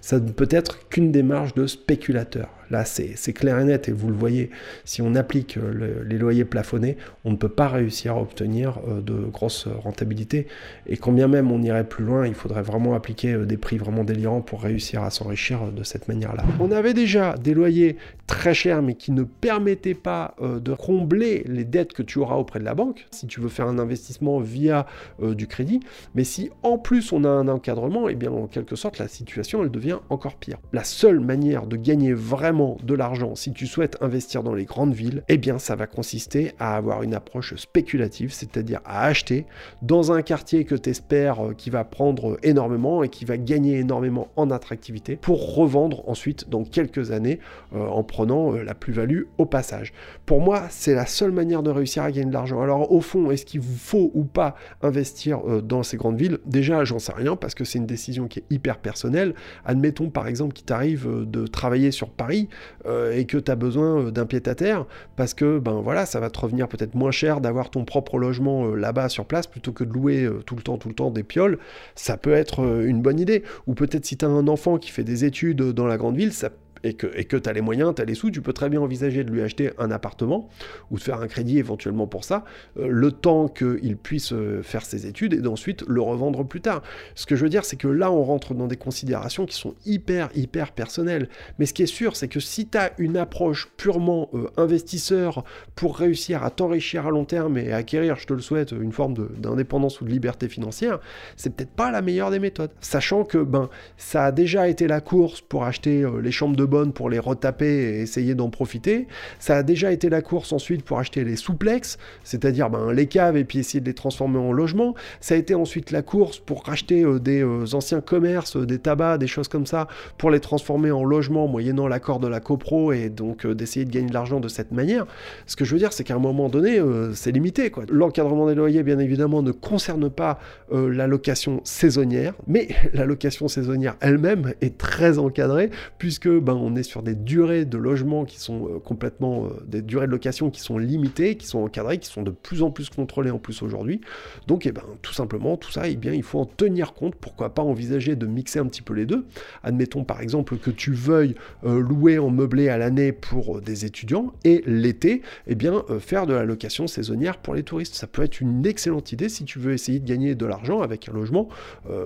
ça 0.05 0.19
ne 0.19 0.29
peut 0.29 0.47
être 0.51 0.87
qu'une 0.89 1.11
démarche 1.11 1.55
de 1.55 1.65
spéculateur. 1.65 2.49
Là, 2.71 2.83
c'est 2.85 3.33
clair 3.33 3.59
et 3.59 3.63
net, 3.63 3.89
et 3.89 3.91
vous 3.91 4.07
le 4.07 4.15
voyez, 4.15 4.49
si 4.83 5.01
on 5.01 5.15
applique 5.15 5.57
euh, 5.57 6.03
les 6.03 6.17
loyers 6.17 6.45
plafonnés, 6.45 6.97
on 7.23 7.31
ne 7.31 7.35
peut 7.35 7.49
pas 7.49 7.67
réussir 7.67 8.13
à 8.13 8.21
obtenir 8.21 8.79
euh, 8.87 9.01
de 9.01 9.13
grosses 9.13 9.67
rentabilités. 9.67 10.47
Et 10.87 10.97
quand 10.97 11.11
bien 11.11 11.27
même 11.27 11.51
on 11.51 11.61
irait 11.61 11.87
plus 11.87 12.03
loin, 12.03 12.25
il 12.27 12.33
faudrait 12.33 12.63
vraiment 12.63 12.95
appliquer 12.95 13.33
euh, 13.33 13.45
des 13.45 13.57
prix 13.57 13.77
vraiment 13.77 14.03
délirants 14.03 14.41
pour 14.41 14.61
réussir 14.63 15.03
à 15.03 15.09
s'enrichir 15.09 15.71
de 15.71 15.83
cette 15.83 16.07
manière-là. 16.07 16.43
On 16.59 16.71
avait 16.71 16.93
déjà 16.93 17.35
des 17.35 17.53
loyers 17.53 17.97
très 18.27 18.53
chers, 18.53 18.81
mais 18.81 18.95
qui 18.95 19.11
ne 19.11 19.23
permettaient 19.23 19.93
pas 19.93 20.35
de 20.41 20.73
combler 20.73 21.43
les 21.47 21.63
dettes 21.63 21.93
que 21.93 22.01
tu 22.01 22.19
auras 22.19 22.35
auprès 22.35 22.59
de 22.59 22.65
la 22.65 22.73
banque, 22.73 23.05
si 23.11 23.27
tu 23.27 23.39
veux 23.39 23.49
faire 23.49 23.67
un 23.67 23.77
investissement 23.77 24.39
via 24.39 24.85
du 25.21 25.47
crédit. 25.47 25.79
Mais 26.15 26.23
si 26.23 26.49
en 26.63 26.77
plus 26.77 27.11
on 27.11 27.23
a 27.23 27.29
un 27.29 27.47
encadrement, 27.47 28.09
et 28.09 28.13
eh 28.13 28.15
bien 28.15 28.31
en 28.31 28.47
quelque 28.47 28.75
sorte 28.75 28.97
la 28.97 29.07
situation 29.07 29.63
elle 29.63 29.69
devient 29.69 29.99
encore 30.09 30.35
pire. 30.35 30.57
La 30.73 30.83
seule 30.83 31.19
manière 31.19 31.67
de 31.67 31.75
gagner 31.75 32.13
vraiment 32.13 32.54
de 32.83 32.93
l'argent 32.93 33.35
si 33.35 33.51
tu 33.51 33.67
souhaites 33.67 33.97
investir 34.01 34.43
dans 34.43 34.53
les 34.53 34.65
grandes 34.65 34.93
villes, 34.93 35.23
eh 35.27 35.37
bien 35.37 35.57
ça 35.59 35.75
va 35.75 35.87
consister 35.87 36.53
à 36.59 36.75
avoir 36.75 37.03
une 37.03 37.13
approche 37.13 37.55
spéculative, 37.55 38.31
c'est-à-dire 38.31 38.81
à 38.85 39.05
acheter 39.05 39.45
dans 39.81 40.11
un 40.11 40.21
quartier 40.21 40.65
que 40.65 40.75
tu 40.75 40.89
espères 40.89 41.45
euh, 41.45 41.53
qui 41.53 41.69
va 41.69 41.83
prendre 41.83 42.37
énormément 42.43 43.03
et 43.03 43.09
qui 43.09 43.25
va 43.25 43.37
gagner 43.37 43.79
énormément 43.79 44.27
en 44.35 44.51
attractivité 44.51 45.15
pour 45.15 45.55
revendre 45.55 46.07
ensuite 46.07 46.49
dans 46.49 46.63
quelques 46.63 47.11
années 47.11 47.39
euh, 47.73 47.85
en 47.87 48.03
prenant 48.03 48.53
euh, 48.53 48.63
la 48.63 48.73
plus-value 48.73 49.23
au 49.37 49.45
passage. 49.45 49.93
Pour 50.25 50.41
moi, 50.41 50.63
c'est 50.69 50.93
la 50.93 51.05
seule 51.05 51.31
manière 51.31 51.63
de 51.63 51.71
réussir 51.71 52.03
à 52.03 52.11
gagner 52.11 52.29
de 52.29 52.33
l'argent. 52.33 52.61
Alors 52.61 52.91
au 52.91 53.01
fond, 53.01 53.31
est-ce 53.31 53.45
qu'il 53.45 53.61
faut 53.61 54.11
ou 54.13 54.23
pas 54.23 54.55
investir 54.81 55.41
dans 55.63 55.83
ces 55.83 55.97
grandes 55.97 56.17
villes? 56.17 56.39
Déjà, 56.45 56.83
j'en 56.85 56.99
sais 56.99 57.13
rien 57.13 57.35
parce 57.35 57.55
que 57.55 57.63
c'est 57.63 57.79
une 57.79 57.85
décision 57.85 58.27
qui 58.27 58.39
est 58.39 58.45
hyper 58.49 58.77
personnelle. 58.77 59.33
Admettons 59.65 59.85
mettons 59.85 60.09
par 60.09 60.27
exemple 60.27 60.53
qu'il 60.53 60.65
t'arrive 60.65 61.07
de 61.25 61.47
travailler 61.47 61.91
sur 61.91 62.09
Paris 62.09 62.44
euh, 62.85 63.15
et 63.15 63.25
que 63.25 63.37
tu 63.37 63.51
as 63.51 63.55
besoin 63.55 63.99
euh, 63.99 64.11
d'un 64.11 64.25
pied-à-terre 64.25 64.85
parce 65.15 65.33
que 65.33 65.59
ben 65.59 65.81
voilà, 65.81 66.05
ça 66.05 66.19
va 66.19 66.29
te 66.29 66.39
revenir 66.39 66.67
peut-être 66.67 66.95
moins 66.95 67.11
cher 67.11 67.41
d'avoir 67.41 67.69
ton 67.69 67.85
propre 67.85 68.17
logement 68.17 68.73
là-bas 68.73 69.09
sur 69.09 69.25
place 69.25 69.47
plutôt 69.47 69.71
que 69.71 69.83
de 69.83 69.93
louer 69.93 70.29
tout 70.45 70.55
le 70.55 70.61
temps 70.61 70.77
tout 70.77 70.89
le 70.89 70.95
temps 70.95 71.11
des 71.11 71.23
pioles, 71.23 71.57
ça 71.95 72.17
peut 72.17 72.33
être 72.33 72.83
une 72.85 73.01
bonne 73.01 73.19
idée. 73.19 73.43
Ou 73.67 73.73
peut-être 73.73 74.05
si 74.05 74.17
tu 74.17 74.25
as 74.25 74.27
un 74.27 74.47
enfant 74.47 74.77
qui 74.77 74.91
fait 74.91 75.03
des 75.03 75.25
études 75.25 75.61
dans 75.61 75.87
la 75.87 75.97
grande 75.97 76.17
ville, 76.17 76.33
ça 76.33 76.49
et 76.85 76.93
que 77.25 77.37
tu 77.37 77.49
as 77.49 77.53
les 77.53 77.61
moyens, 77.61 77.93
tu 77.95 78.01
as 78.01 78.05
les 78.05 78.15
sous, 78.15 78.31
tu 78.31 78.41
peux 78.41 78.53
très 78.53 78.69
bien 78.69 78.81
envisager 78.81 79.23
de 79.23 79.31
lui 79.31 79.41
acheter 79.41 79.71
un 79.77 79.91
appartement 79.91 80.49
ou 80.91 80.97
de 80.97 81.01
faire 81.01 81.19
un 81.21 81.27
crédit 81.27 81.57
éventuellement 81.57 82.07
pour 82.07 82.23
ça, 82.23 82.45
euh, 82.77 82.87
le 82.89 83.11
temps 83.11 83.47
qu'il 83.47 83.97
puisse 83.97 84.33
euh, 84.33 84.61
faire 84.61 84.85
ses 84.85 85.07
études 85.07 85.33
et 85.33 85.41
d'ensuite 85.41 85.83
le 85.87 86.01
revendre 86.01 86.45
plus 86.45 86.61
tard. 86.61 86.81
Ce 87.15 87.25
que 87.25 87.35
je 87.35 87.43
veux 87.43 87.49
dire, 87.49 87.65
c'est 87.65 87.77
que 87.77 87.87
là, 87.87 88.11
on 88.11 88.23
rentre 88.23 88.53
dans 88.53 88.67
des 88.67 88.77
considérations 88.77 89.45
qui 89.45 89.55
sont 89.55 89.75
hyper, 89.85 90.29
hyper 90.35 90.71
personnelles. 90.71 91.29
Mais 91.59 91.65
ce 91.65 91.73
qui 91.73 91.83
est 91.83 91.87
sûr, 91.87 92.15
c'est 92.15 92.27
que 92.27 92.39
si 92.39 92.67
tu 92.67 92.77
as 92.77 92.91
une 92.97 93.17
approche 93.17 93.69
purement 93.77 94.29
euh, 94.33 94.47
investisseur 94.57 95.43
pour 95.75 95.97
réussir 95.97 96.43
à 96.43 96.51
t'enrichir 96.51 97.07
à 97.07 97.11
long 97.11 97.25
terme 97.25 97.57
et 97.57 97.71
acquérir, 97.71 98.17
je 98.17 98.27
te 98.27 98.33
le 98.33 98.41
souhaite, 98.41 98.71
une 98.71 98.91
forme 98.91 99.15
d'indépendance 99.37 100.01
ou 100.01 100.05
de 100.05 100.09
liberté 100.09 100.47
financière, 100.47 100.99
c'est 101.35 101.55
peut-être 101.55 101.71
pas 101.71 101.91
la 101.91 102.01
meilleure 102.01 102.31
des 102.31 102.39
méthodes. 102.39 102.71
Sachant 102.81 103.23
que 103.23 103.37
ben, 103.39 103.69
ça 103.97 104.25
a 104.25 104.31
déjà 104.31 104.67
été 104.67 104.87
la 104.87 105.01
course 105.01 105.41
pour 105.41 105.63
acheter 105.63 106.05
les 106.21 106.31
chambres 106.31 106.55
de 106.55 106.65
pour 106.83 107.09
les 107.09 107.19
retaper 107.19 107.65
et 107.65 108.01
essayer 108.01 108.35
d'en 108.35 108.49
profiter. 108.49 109.07
Ça 109.39 109.57
a 109.57 109.63
déjà 109.63 109.91
été 109.91 110.09
la 110.09 110.21
course 110.21 110.51
ensuite 110.53 110.83
pour 110.83 110.99
acheter 110.99 111.23
les 111.23 111.35
souplex, 111.35 111.97
c'est-à-dire 112.23 112.69
ben, 112.69 112.91
les 112.91 113.07
caves 113.07 113.37
et 113.37 113.43
puis 113.43 113.59
essayer 113.59 113.79
de 113.79 113.85
les 113.85 113.93
transformer 113.93 114.39
en 114.39 114.51
logement. 114.51 114.95
Ça 115.21 115.35
a 115.35 115.37
été 115.37 115.55
ensuite 115.55 115.91
la 115.91 116.01
course 116.01 116.39
pour 116.39 116.63
racheter 116.63 117.03
euh, 117.03 117.19
des 117.19 117.41
euh, 117.41 117.65
anciens 117.73 118.01
commerces, 118.01 118.57
euh, 118.57 118.65
des 118.65 118.79
tabacs, 118.79 119.19
des 119.19 119.27
choses 119.27 119.47
comme 119.47 119.65
ça, 119.65 119.87
pour 120.17 120.31
les 120.31 120.39
transformer 120.39 120.91
en 120.91 121.03
logement 121.03 121.47
moyennant 121.47 121.87
l'accord 121.87 122.19
de 122.19 122.27
la 122.27 122.39
copro 122.39 122.91
et 122.91 123.09
donc 123.09 123.47
d'essayer 123.47 123.85
de 123.85 123.91
gagner 123.91 124.09
de 124.09 124.13
l'argent 124.13 124.39
de 124.39 124.47
cette 124.47 124.71
manière. 124.71 125.05
Ce 125.45 125.55
que 125.55 125.65
je 125.65 125.71
veux 125.71 125.79
dire, 125.79 125.93
c'est 125.93 126.03
qu'à 126.03 126.15
un 126.15 126.19
moment 126.19 126.49
donné, 126.49 126.81
c'est 127.13 127.31
limité. 127.31 127.71
L'encadrement 127.89 128.47
des 128.47 128.55
loyers, 128.55 128.83
bien 128.83 128.99
évidemment, 128.99 129.41
ne 129.41 129.51
concerne 129.51 130.09
pas 130.09 130.39
la 130.71 131.07
location 131.07 131.61
saisonnière, 131.63 132.33
mais 132.47 132.69
la 132.93 133.05
location 133.05 133.47
saisonnière 133.47 133.95
elle-même 134.01 134.53
est 134.61 134.77
très 134.77 135.17
encadrée 135.17 135.69
puisque 135.97 136.29
ben, 136.29 136.54
on 136.55 136.75
est 136.75 136.83
sur 136.83 137.03
des 137.03 137.15
durées 137.15 137.65
de 137.65 137.77
logement 137.77 138.25
qui 138.25 138.39
sont 138.39 138.67
euh, 138.67 138.79
complètement, 138.79 139.49
des 139.67 139.81
durées 139.81 140.07
de 140.07 140.11
location 140.11 140.49
qui 140.49 140.61
sont 140.61 140.77
limitées, 140.77 141.35
qui 141.35 141.47
sont 141.47 141.59
encadrées, 141.59 141.97
qui 141.97 142.09
sont 142.09 142.23
de 142.23 142.31
plus 142.31 142.61
en 142.61 142.71
plus 142.71 142.89
contrôlées 142.89 143.31
en 143.31 143.39
plus 143.39 143.61
aujourd'hui. 143.61 144.01
Donc, 144.47 144.65
eh 144.65 144.71
ben, 144.71 144.83
tout 145.01 145.13
simplement, 145.13 145.57
tout 145.57 145.71
ça, 145.71 145.87
eh 145.87 145.95
bien, 145.95 146.13
il 146.13 146.23
faut 146.23 146.39
en 146.39 146.45
tenir 146.45 146.93
compte. 146.93 147.15
Pourquoi 147.15 147.53
pas 147.53 147.61
envisager 147.61 148.15
de 148.15 148.25
mixer 148.25 148.59
un 148.59 148.65
petit 148.65 148.81
peu 148.81 148.93
les 148.93 149.05
deux 149.05 149.25
Admettons 149.63 150.03
par 150.03 150.21
exemple 150.21 150.57
que 150.57 150.71
tu 150.71 150.93
veuilles 150.93 151.35
louer 151.63 152.19
en 152.19 152.29
meublé 152.29 152.69
à 152.69 152.77
l'année 152.77 153.11
pour 153.11 153.61
des 153.61 153.85
étudiants 153.85 154.33
et 154.43 154.63
l'été, 154.65 155.21
eh 155.47 155.55
bien, 155.55 155.83
faire 155.99 156.25
de 156.25 156.33
la 156.33 156.43
location 156.43 156.87
saisonnière 156.87 157.37
pour 157.37 157.55
les 157.55 157.63
touristes. 157.63 157.95
Ça 157.95 158.07
peut 158.07 158.23
être 158.23 158.41
une 158.41 158.65
excellente 158.65 159.11
idée 159.11 159.29
si 159.29 159.45
tu 159.45 159.59
veux 159.59 159.73
essayer 159.73 159.99
de 159.99 160.07
gagner 160.07 160.35
de 160.35 160.45
l'argent 160.45 160.81
avec 160.81 161.09
un 161.09 161.13
logement 161.13 161.49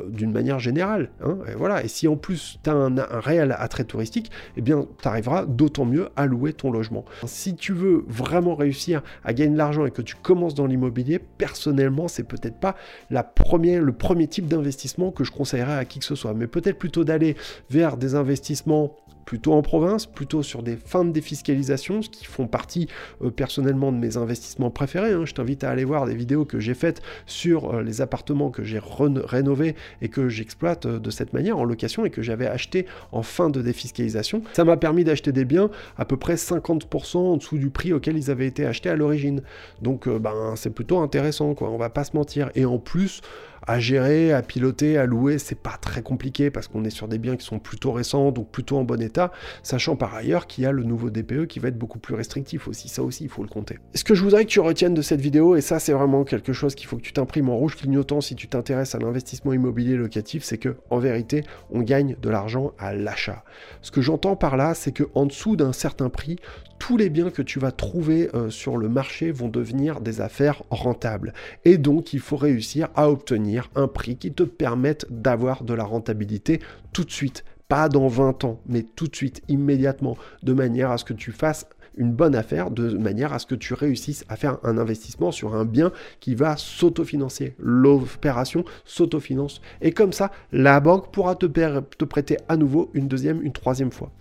d'une 0.07 0.31
manière 0.31 0.59
générale. 0.59 1.11
Hein. 1.21 1.37
et 1.51 1.55
voilà. 1.55 1.83
Et 1.83 1.87
si 1.87 2.07
en 2.07 2.15
plus 2.15 2.59
tu 2.63 2.69
as 2.69 2.73
un, 2.73 2.95
réel 3.19 3.55
attrait 3.57 3.83
touristique, 3.83 4.31
eh 4.57 4.61
bien 4.61 4.85
tu 5.01 5.07
arriveras 5.07 5.45
d'autant 5.45 5.85
mieux 5.85 6.09
à 6.15 6.25
louer 6.25 6.53
ton 6.53 6.71
logement. 6.71 7.05
Si 7.25 7.55
tu 7.55 7.73
veux 7.73 8.05
vraiment 8.07 8.55
réussir 8.55 9.01
à 9.23 9.33
gagner 9.33 9.53
de 9.53 9.57
l'argent 9.57 9.85
et 9.85 9.91
que 9.91 10.01
tu 10.01 10.15
commences 10.15 10.55
dans 10.55 10.65
l'immobilier, 10.65 11.19
personnellement, 11.19 12.07
c'est 12.07 12.23
peut-être 12.23 12.59
pas 12.59 12.75
le 13.09 13.91
premier 13.91 14.27
type 14.27 14.47
d'investissement 14.47 15.11
que 15.11 15.23
je 15.23 15.31
conseillerais 15.31 15.77
à 15.77 15.85
qui 15.85 15.99
que 15.99 16.05
ce 16.05 16.15
soit, 16.15 16.33
mais 16.33 16.47
peut-être 16.47 16.77
plutôt 16.77 17.03
d'aller 17.03 17.35
vers 17.69 17.97
des 17.97 18.15
investissements 18.15 18.95
plutôt 19.29 19.53
en 19.53 19.61
province, 19.61 20.07
plutôt 20.07 20.41
sur 20.41 20.63
des 20.63 20.75
fins 20.75 21.05
de 21.05 21.11
défiscalisation, 21.11 22.01
ce 22.01 22.09
qui 22.09 22.25
font 22.25 22.47
partie 22.47 22.87
euh, 23.21 23.29
personnellement 23.29 23.91
de 23.91 23.97
mes 23.97 24.17
investissements 24.17 24.71
préférés. 24.71 25.11
Hein. 25.11 25.23
Je 25.23 25.35
t'invite 25.35 25.63
à 25.63 25.69
aller 25.69 25.83
voir 25.83 26.07
des 26.07 26.15
vidéos 26.15 26.45
que 26.45 26.59
j'ai 26.59 26.73
faites 26.73 27.03
sur 27.27 27.75
euh, 27.75 27.83
les 27.83 28.01
appartements 28.01 28.49
que 28.49 28.63
j'ai 28.63 28.81
rénovés 28.81 29.75
et 30.01 30.09
que 30.09 30.29
j'exploite 30.29 30.87
euh, 30.87 30.97
de 30.97 31.11
cette 31.11 31.31
manière 31.31 31.59
en 31.59 31.63
location 31.63 32.05
et 32.05 32.09
que 32.09 32.23
j'avais 32.23 32.47
acheté 32.47 32.87
en 33.11 33.21
fin 33.21 33.51
de 33.51 33.61
défiscalisation. 33.61 34.41
Ça 34.53 34.63
m'a 34.63 34.77
permis 34.77 35.03
d'acheter 35.03 35.31
des 35.31 35.45
biens 35.45 35.69
à 35.99 36.05
peu 36.05 36.17
près 36.17 36.33
50% 36.33 37.17
en 37.17 37.37
dessous 37.37 37.59
du 37.59 37.69
prix 37.69 37.93
auquel 37.93 38.17
ils 38.17 38.31
avaient 38.31 38.47
été 38.47 38.65
achetés 38.65 38.89
à 38.89 38.95
l'origine. 38.95 39.43
Donc 39.83 40.09
ben 40.09 40.55
c'est 40.55 40.71
plutôt 40.71 41.01
intéressant 41.01 41.53
quoi, 41.53 41.69
on 41.69 41.77
va 41.77 41.91
pas 41.91 42.03
se 42.03 42.17
mentir. 42.17 42.49
Et 42.55 42.65
en 42.65 42.79
plus, 42.79 43.21
à 43.69 43.79
gérer, 43.79 44.33
à 44.33 44.41
piloter, 44.41 44.97
à 44.97 45.05
louer, 45.05 45.37
c'est 45.37 45.53
pas 45.53 45.77
très 45.79 46.01
compliqué 46.01 46.49
parce 46.49 46.67
qu'on 46.67 46.83
est 46.85 46.89
sur 46.89 47.07
des 47.07 47.19
biens 47.19 47.35
qui 47.35 47.45
sont 47.45 47.59
plutôt 47.59 47.91
récents, 47.91 48.31
donc 48.31 48.49
plutôt 48.49 48.77
en 48.77 48.83
bon 48.83 48.99
état, 48.99 49.31
sachant 49.61 49.95
par 49.95 50.15
ailleurs 50.15 50.47
qu'il 50.47 50.63
y 50.63 50.67
a 50.67 50.71
le 50.71 50.81
nouveau 50.81 51.11
DPE 51.11 51.45
qui 51.45 51.59
va 51.59 51.67
être 51.67 51.77
beaucoup 51.77 51.99
plus 51.99 52.15
restrictif 52.15 52.67
aussi, 52.67 52.89
ça 52.89 53.03
aussi 53.03 53.25
il 53.25 53.29
faut 53.29 53.43
le 53.43 53.47
compter. 53.47 53.77
Ce 53.93 54.03
que 54.03 54.15
je 54.15 54.23
voudrais 54.23 54.45
que 54.45 54.49
tu 54.49 54.59
retiennes 54.59 54.95
de 54.95 55.03
cette 55.03 55.21
vidéo, 55.21 55.55
et 55.55 55.61
ça 55.61 55.77
c'est 55.77 55.91
vraiment 55.91 56.23
quelque 56.23 56.51
chose 56.51 56.73
qu'il 56.73 56.87
faut 56.87 56.97
que 56.97 57.03
tu 57.03 57.13
t'imprimes 57.13 57.49
en 57.49 57.57
rouge 57.57 57.75
clignotant 57.75 58.21
si 58.21 58.33
tu 58.33 58.47
t'intéresses 58.47 58.95
à 58.95 58.97
l'investissement 58.97 59.53
immobilier 59.53 59.95
locatif, 59.97 60.43
c'est 60.43 60.57
que 60.57 60.77
en 60.89 60.97
vérité 60.97 61.43
on 61.69 61.81
gagne 61.81 62.15
de 62.19 62.29
l'argent 62.29 62.71
à 62.79 62.95
l'achat. 62.95 63.43
Ce 63.83 63.91
que 63.91 64.01
j'entends 64.01 64.35
par 64.35 64.57
là, 64.57 64.73
c'est 64.73 64.91
que 64.91 65.03
en 65.13 65.27
dessous 65.27 65.55
d'un 65.55 65.73
certain 65.73 66.09
prix, 66.09 66.37
tous 66.79 66.97
les 66.97 67.09
biens 67.09 67.29
que 67.29 67.41
tu 67.41 67.59
vas 67.59 67.71
trouver 67.71 68.29
euh, 68.33 68.49
sur 68.49 68.77
le 68.77 68.89
marché 68.89 69.31
vont 69.31 69.49
devenir 69.49 70.01
des 70.01 70.21
affaires 70.21 70.63
rentables. 70.71 71.33
Et 71.65 71.77
donc, 71.77 72.13
il 72.13 72.19
faut 72.19 72.37
réussir 72.37 72.87
à 72.95 73.09
obtenir 73.09 73.69
un 73.75 73.87
prix 73.87 74.15
qui 74.15 74.31
te 74.31 74.43
permette 74.43 75.05
d'avoir 75.09 75.63
de 75.63 75.73
la 75.73 75.83
rentabilité 75.83 76.59
tout 76.93 77.03
de 77.03 77.11
suite. 77.11 77.43
Pas 77.67 77.89
dans 77.89 78.07
20 78.07 78.45
ans, 78.45 78.61
mais 78.65 78.81
tout 78.81 79.07
de 79.07 79.15
suite, 79.15 79.43
immédiatement, 79.47 80.17
de 80.41 80.53
manière 80.53 80.89
à 80.89 80.97
ce 80.97 81.05
que 81.05 81.13
tu 81.13 81.31
fasses 81.31 81.67
une 81.99 82.13
bonne 82.13 82.33
affaire 82.33 82.71
de 82.71 82.97
manière 82.97 83.33
à 83.33 83.39
ce 83.39 83.45
que 83.45 83.55
tu 83.55 83.75
réussisses 83.75 84.25
à 84.29 84.35
faire 84.35 84.57
un 84.63 84.77
investissement 84.77 85.31
sur 85.31 85.53
un 85.53 85.65
bien 85.65 85.91
qui 86.19 86.33
va 86.33 86.57
s'autofinancer. 86.57 87.53
L'opération 87.59 88.63
s'autofinance. 88.85 89.61
Et 89.81 89.91
comme 89.91 90.13
ça, 90.13 90.31
la 90.51 90.79
banque 90.79 91.11
pourra 91.11 91.35
te, 91.35 91.45
te 91.45 92.05
prêter 92.05 92.37
à 92.47 92.57
nouveau 92.57 92.89
une 92.93 93.07
deuxième, 93.07 93.41
une 93.43 93.51
troisième 93.51 93.91
fois. 93.91 94.11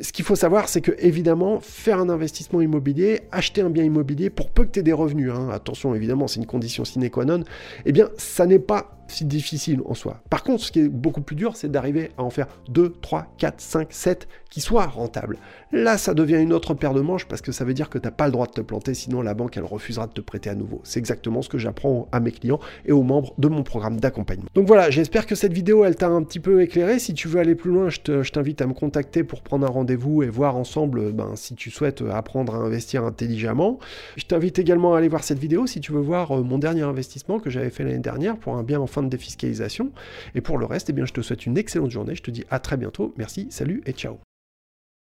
Ce 0.00 0.12
qu'il 0.12 0.24
faut 0.24 0.34
savoir, 0.34 0.68
c'est 0.68 0.80
que 0.80 0.92
évidemment, 0.98 1.60
faire 1.60 2.00
un 2.00 2.08
investissement 2.08 2.60
immobilier, 2.60 3.20
acheter 3.30 3.60
un 3.60 3.70
bien 3.70 3.84
immobilier, 3.84 4.30
pour 4.30 4.50
peu 4.50 4.64
que 4.64 4.70
tu 4.70 4.80
aies 4.80 4.82
des 4.82 4.92
revenus, 4.92 5.30
hein, 5.30 5.50
attention 5.52 5.94
évidemment, 5.94 6.26
c'est 6.26 6.40
une 6.40 6.46
condition 6.46 6.84
sine 6.84 7.08
qua 7.10 7.24
non, 7.24 7.44
eh 7.84 7.92
bien, 7.92 8.08
ça 8.16 8.46
n'est 8.46 8.58
pas 8.58 8.99
si 9.10 9.24
difficile 9.24 9.80
en 9.84 9.94
soi. 9.94 10.22
Par 10.30 10.42
contre, 10.42 10.64
ce 10.64 10.72
qui 10.72 10.80
est 10.80 10.88
beaucoup 10.88 11.20
plus 11.20 11.36
dur, 11.36 11.56
c'est 11.56 11.70
d'arriver 11.70 12.10
à 12.18 12.22
en 12.22 12.30
faire 12.30 12.46
2, 12.68 12.94
3, 13.00 13.26
4, 13.38 13.60
5, 13.60 13.88
7 13.90 14.28
qui 14.50 14.60
soient 14.60 14.86
rentables. 14.86 15.36
Là, 15.72 15.96
ça 15.96 16.14
devient 16.14 16.38
une 16.40 16.52
autre 16.52 16.74
paire 16.74 16.92
de 16.92 17.00
manches 17.00 17.26
parce 17.26 17.40
que 17.40 17.52
ça 17.52 17.64
veut 17.64 17.74
dire 17.74 17.88
que 17.88 17.98
tu 17.98 18.06
n'as 18.06 18.10
pas 18.10 18.26
le 18.26 18.32
droit 18.32 18.46
de 18.46 18.52
te 18.52 18.60
planter, 18.60 18.94
sinon 18.94 19.22
la 19.22 19.34
banque, 19.34 19.56
elle 19.56 19.64
refusera 19.64 20.06
de 20.08 20.12
te 20.12 20.20
prêter 20.20 20.50
à 20.50 20.54
nouveau. 20.54 20.80
C'est 20.82 20.98
exactement 20.98 21.42
ce 21.42 21.48
que 21.48 21.58
j'apprends 21.58 22.08
à 22.10 22.18
mes 22.18 22.32
clients 22.32 22.58
et 22.84 22.92
aux 22.92 23.04
membres 23.04 23.34
de 23.38 23.48
mon 23.48 23.62
programme 23.62 24.00
d'accompagnement. 24.00 24.48
Donc 24.54 24.66
voilà, 24.66 24.90
j'espère 24.90 25.26
que 25.26 25.36
cette 25.36 25.52
vidéo, 25.52 25.84
elle 25.84 25.94
t'a 25.94 26.08
un 26.08 26.22
petit 26.24 26.40
peu 26.40 26.62
éclairé. 26.62 26.98
Si 26.98 27.14
tu 27.14 27.28
veux 27.28 27.38
aller 27.38 27.54
plus 27.54 27.70
loin, 27.70 27.88
je 27.90 28.30
t'invite 28.30 28.60
à 28.60 28.66
me 28.66 28.72
contacter 28.72 29.22
pour 29.22 29.42
prendre 29.42 29.66
un 29.66 29.70
rendez-vous 29.70 30.22
et 30.22 30.28
voir 30.28 30.56
ensemble 30.56 31.12
ben, 31.12 31.32
si 31.36 31.54
tu 31.54 31.70
souhaites 31.70 32.02
apprendre 32.10 32.54
à 32.54 32.58
investir 32.58 33.04
intelligemment. 33.04 33.78
Je 34.16 34.24
t'invite 34.24 34.58
également 34.58 34.94
à 34.94 34.98
aller 34.98 35.08
voir 35.08 35.22
cette 35.22 35.38
vidéo 35.38 35.66
si 35.66 35.80
tu 35.80 35.92
veux 35.92 36.00
voir 36.00 36.32
euh, 36.32 36.42
mon 36.42 36.58
dernier 36.58 36.82
investissement 36.82 37.38
que 37.38 37.50
j'avais 37.50 37.70
fait 37.70 37.84
l'année 37.84 37.98
dernière 37.98 38.36
pour 38.36 38.56
un 38.56 38.62
bien 38.62 38.80
en 38.80 38.86
de 39.02 39.08
défiscalisation. 39.08 39.92
Et 40.34 40.40
pour 40.40 40.58
le 40.58 40.66
reste, 40.66 40.90
eh 40.90 40.92
bien, 40.92 41.06
je 41.06 41.12
te 41.12 41.20
souhaite 41.20 41.46
une 41.46 41.58
excellente 41.58 41.90
journée. 41.90 42.14
Je 42.14 42.22
te 42.22 42.30
dis 42.30 42.44
à 42.50 42.58
très 42.58 42.76
bientôt. 42.76 43.14
Merci, 43.16 43.48
salut 43.50 43.82
et 43.86 43.92
ciao. 43.92 44.20